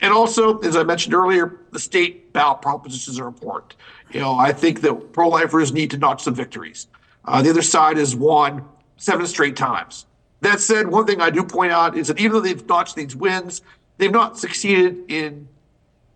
And 0.00 0.12
also, 0.12 0.58
as 0.60 0.76
I 0.76 0.84
mentioned 0.84 1.14
earlier, 1.14 1.58
the 1.72 1.80
state 1.80 2.32
ballot 2.32 2.62
propositions 2.62 3.18
are 3.18 3.26
important. 3.26 3.74
You 4.12 4.20
know, 4.20 4.36
I 4.36 4.52
think 4.52 4.80
that 4.82 5.12
pro-lifers 5.12 5.72
need 5.72 5.90
to 5.90 5.98
notch 5.98 6.22
some 6.22 6.34
victories. 6.34 6.86
Uh, 7.24 7.42
the 7.42 7.50
other 7.50 7.62
side 7.62 7.96
has 7.96 8.14
won 8.14 8.64
seven 8.96 9.26
straight 9.26 9.56
times. 9.56 10.06
That 10.40 10.60
said, 10.60 10.88
one 10.88 11.06
thing 11.06 11.20
I 11.20 11.30
do 11.30 11.42
point 11.42 11.72
out 11.72 11.96
is 11.96 12.08
that 12.08 12.18
even 12.20 12.32
though 12.32 12.40
they've 12.40 12.66
notched 12.66 12.94
these 12.96 13.16
wins, 13.16 13.62
they've 13.96 14.12
not 14.12 14.38
succeeded 14.38 15.10
in 15.10 15.48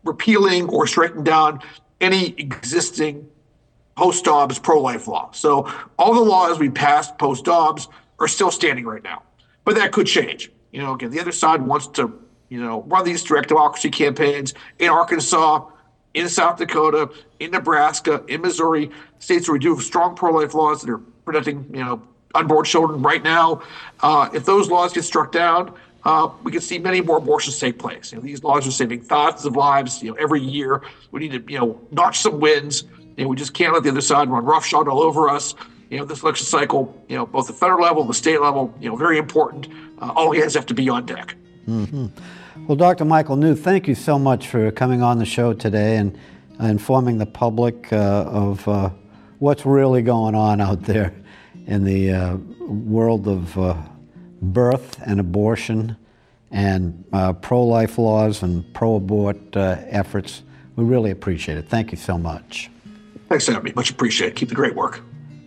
repealing 0.05 0.69
or 0.69 0.87
striking 0.87 1.25
down 1.25 1.61
any 2.01 2.35
existing 2.39 3.29
post 3.97 4.25
Dobbs 4.25 4.59
pro 4.59 4.81
life 4.81 5.07
law. 5.07 5.31
So 5.33 5.71
all 5.99 6.15
the 6.15 6.21
laws 6.21 6.59
we 6.59 6.71
passed 6.71 7.19
post 7.19 7.45
Dobbs 7.45 7.89
are 8.19 8.29
still 8.29 8.51
standing 8.51 8.85
right 8.85 9.03
now. 9.03 9.23
But 9.65 9.77
that 9.77 9.93
could 9.93 10.07
change. 10.07 10.51
You 10.73 10.81
know, 10.83 10.95
again, 10.95 11.11
the 11.11 11.21
other 11.21 11.33
side 11.33 11.63
wants 11.63 11.87
to, 11.89 12.19
you 12.49 12.61
know, 12.61 12.83
run 12.83 13.05
these 13.05 13.23
direct 13.23 13.49
democracy 13.49 13.91
campaigns 13.91 14.55
in 14.79 14.89
Arkansas, 14.89 15.67
in 16.15 16.29
South 16.29 16.59
Dakota, 16.59 17.11
in 17.41 17.51
Nebraska, 17.51 18.25
in 18.29 18.41
Missouri, 18.41 18.91
states 19.19 19.49
where 19.49 19.55
we 19.55 19.59
do 19.59 19.75
have 19.75 19.85
strong 19.85 20.15
pro 20.15 20.33
life 20.33 20.55
laws 20.55 20.83
that 20.83 20.91
are 20.91 20.99
protecting, 20.99 21.67
you 21.73 21.85
know, 21.85 22.03
unborn 22.35 22.65
children 22.65 23.03
right 23.03 23.23
now. 23.23 23.63
Uh, 24.01 24.29
if 24.33 24.45
those 24.45 24.69
laws 24.69 24.93
get 24.93 25.05
struck 25.05 25.33
down, 25.33 25.75
uh, 26.05 26.29
we 26.43 26.51
could 26.51 26.63
see 26.63 26.79
many 26.79 27.01
more 27.01 27.19
abortions 27.19 27.59
take 27.59 27.79
place. 27.79 28.13
You 28.13 28.19
know, 28.19 28.25
these 28.25 28.43
laws 28.43 28.67
are 28.67 28.73
saving 28.73 29.03
thousands 29.03 29.45
of 29.45 29.57
lives, 29.57 30.03
you 30.03 30.11
know, 30.11 30.17
every 30.17 30.41
year. 30.41 30.83
We 31.11 31.21
need 31.21 31.47
to, 31.47 31.53
you 31.53 31.59
know, 31.59 31.81
notch 31.91 32.19
some 32.19 32.41
wins. 32.41 32.85
You 33.17 33.25
know, 33.25 33.29
we 33.29 33.37
just 33.37 33.55
can't 33.55 33.73
let 33.73 33.83
the 33.83 33.91
other 33.91 34.01
side 34.01 34.29
run 34.29 34.45
roughshod 34.45 34.89
all 34.89 35.01
over 35.01 35.29
us. 35.29 35.55
You 35.91 35.99
know, 35.99 36.05
this 36.05 36.23
election 36.23 36.47
cycle, 36.47 36.97
you 37.09 37.17
know, 37.17 37.27
both 37.27 37.47
the 37.47 37.53
federal 37.53 37.83
level, 37.83 38.03
and 38.03 38.11
the 38.11 38.15
state 38.15 38.41
level, 38.41 38.75
you 38.81 38.89
know, 38.89 38.97
very 38.97 39.19
important. 39.19 39.69
Uh, 40.01 40.13
all 40.17 40.33
hands 40.33 40.55
have 40.55 40.67
to 40.67 40.75
be 40.75 40.89
on 40.89 41.07
deck. 41.07 41.37
Mm-hmm. 41.69 42.07
Well, 42.67 42.77
Dr. 42.77 43.05
Michael 43.05 43.37
New, 43.37 43.55
thank 43.55 43.87
you 43.87 43.95
so 43.95 44.19
much 44.19 44.49
for 44.49 44.71
coming 44.71 45.03
on 45.03 45.19
the 45.19 45.25
show 45.25 45.53
today 45.53 45.99
and 45.99 46.19
informing 46.59 47.19
the 47.19 47.27
public 47.27 47.93
uh, 47.93 48.25
of 48.27 48.67
uh, 48.67 48.91
what's 49.39 49.67
really 49.67 50.03
going 50.03 50.35
on 50.35 50.61
out 50.61 50.83
there 50.83 51.15
in 51.67 51.85
the 51.85 52.13
uh, 52.13 52.37
world 52.61 53.29
of 53.29 53.59
uh, 53.59 53.77
birth 54.41 55.01
and 55.07 55.21
abortion 55.21 55.97
and 56.51 57.05
uh, 57.13 57.33
pro 57.33 57.63
life 57.65 57.99
laws 57.99 58.43
and 58.43 58.73
pro 58.75 58.97
abort 58.97 59.57
uh, 59.57 59.77
efforts. 59.87 60.43
We 60.77 60.85
really 60.85 61.11
appreciate 61.11 61.59
it. 61.59 61.69
Thank 61.69 61.91
you 61.93 61.99
so 61.99 62.19
much. 62.19 62.71
Thanks, 63.29 63.49
Abby. 63.49 63.73
Much 63.75 63.91
appreciated. 63.91 64.37
Keep 64.37 64.51
the 64.51 64.55
great 64.55 64.75
work. 64.75 65.01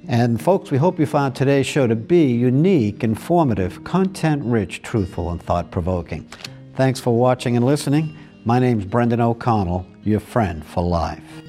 And 0.07 0.41
folks, 0.41 0.69
we 0.71 0.77
hope 0.77 0.99
you 0.99 1.05
found 1.05 1.35
today's 1.35 1.65
show 1.65 1.87
to 1.87 1.95
be 1.95 2.31
unique, 2.31 3.03
informative, 3.03 3.83
content 3.83 4.43
rich, 4.43 4.81
truthful, 4.81 5.31
and 5.31 5.41
thought 5.41 5.71
provoking. 5.71 6.27
Thanks 6.75 6.99
for 6.99 7.17
watching 7.17 7.55
and 7.55 7.65
listening. 7.65 8.15
My 8.43 8.59
name's 8.59 8.85
Brendan 8.85 9.21
O'Connell, 9.21 9.87
your 10.03 10.19
friend 10.19 10.63
for 10.65 10.83
life. 10.83 11.44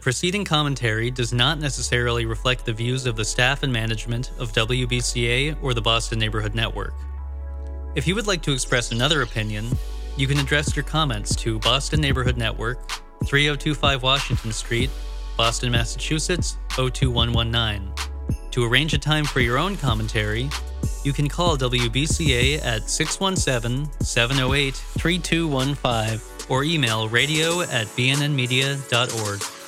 Preceding 0.00 0.44
commentary 0.44 1.10
does 1.10 1.32
not 1.32 1.58
necessarily 1.58 2.24
reflect 2.24 2.64
the 2.64 2.72
views 2.72 3.06
of 3.06 3.16
the 3.16 3.24
staff 3.24 3.62
and 3.62 3.72
management 3.72 4.30
of 4.38 4.52
WBCA 4.52 5.56
or 5.62 5.74
the 5.74 5.82
Boston 5.82 6.18
Neighborhood 6.18 6.54
Network. 6.54 6.94
If 7.94 8.06
you 8.06 8.14
would 8.14 8.26
like 8.26 8.42
to 8.42 8.52
express 8.52 8.92
another 8.92 9.22
opinion, 9.22 9.66
you 10.16 10.26
can 10.26 10.38
address 10.38 10.74
your 10.74 10.84
comments 10.84 11.34
to 11.36 11.58
Boston 11.58 12.00
Neighborhood 12.00 12.36
Network, 12.36 12.88
3025 13.26 14.02
Washington 14.02 14.52
Street, 14.52 14.90
Boston, 15.36 15.72
Massachusetts 15.72 16.56
02119. 16.70 17.92
To 18.52 18.64
arrange 18.64 18.94
a 18.94 18.98
time 18.98 19.24
for 19.24 19.40
your 19.40 19.58
own 19.58 19.76
commentary, 19.76 20.48
you 21.04 21.12
can 21.12 21.28
call 21.28 21.56
WBCA 21.56 22.64
at 22.64 22.88
617 22.88 23.90
708 24.02 24.74
3215 24.74 26.46
or 26.48 26.64
email 26.64 27.08
radio 27.08 27.60
at 27.62 27.86
bnnmedia.org. 27.88 29.59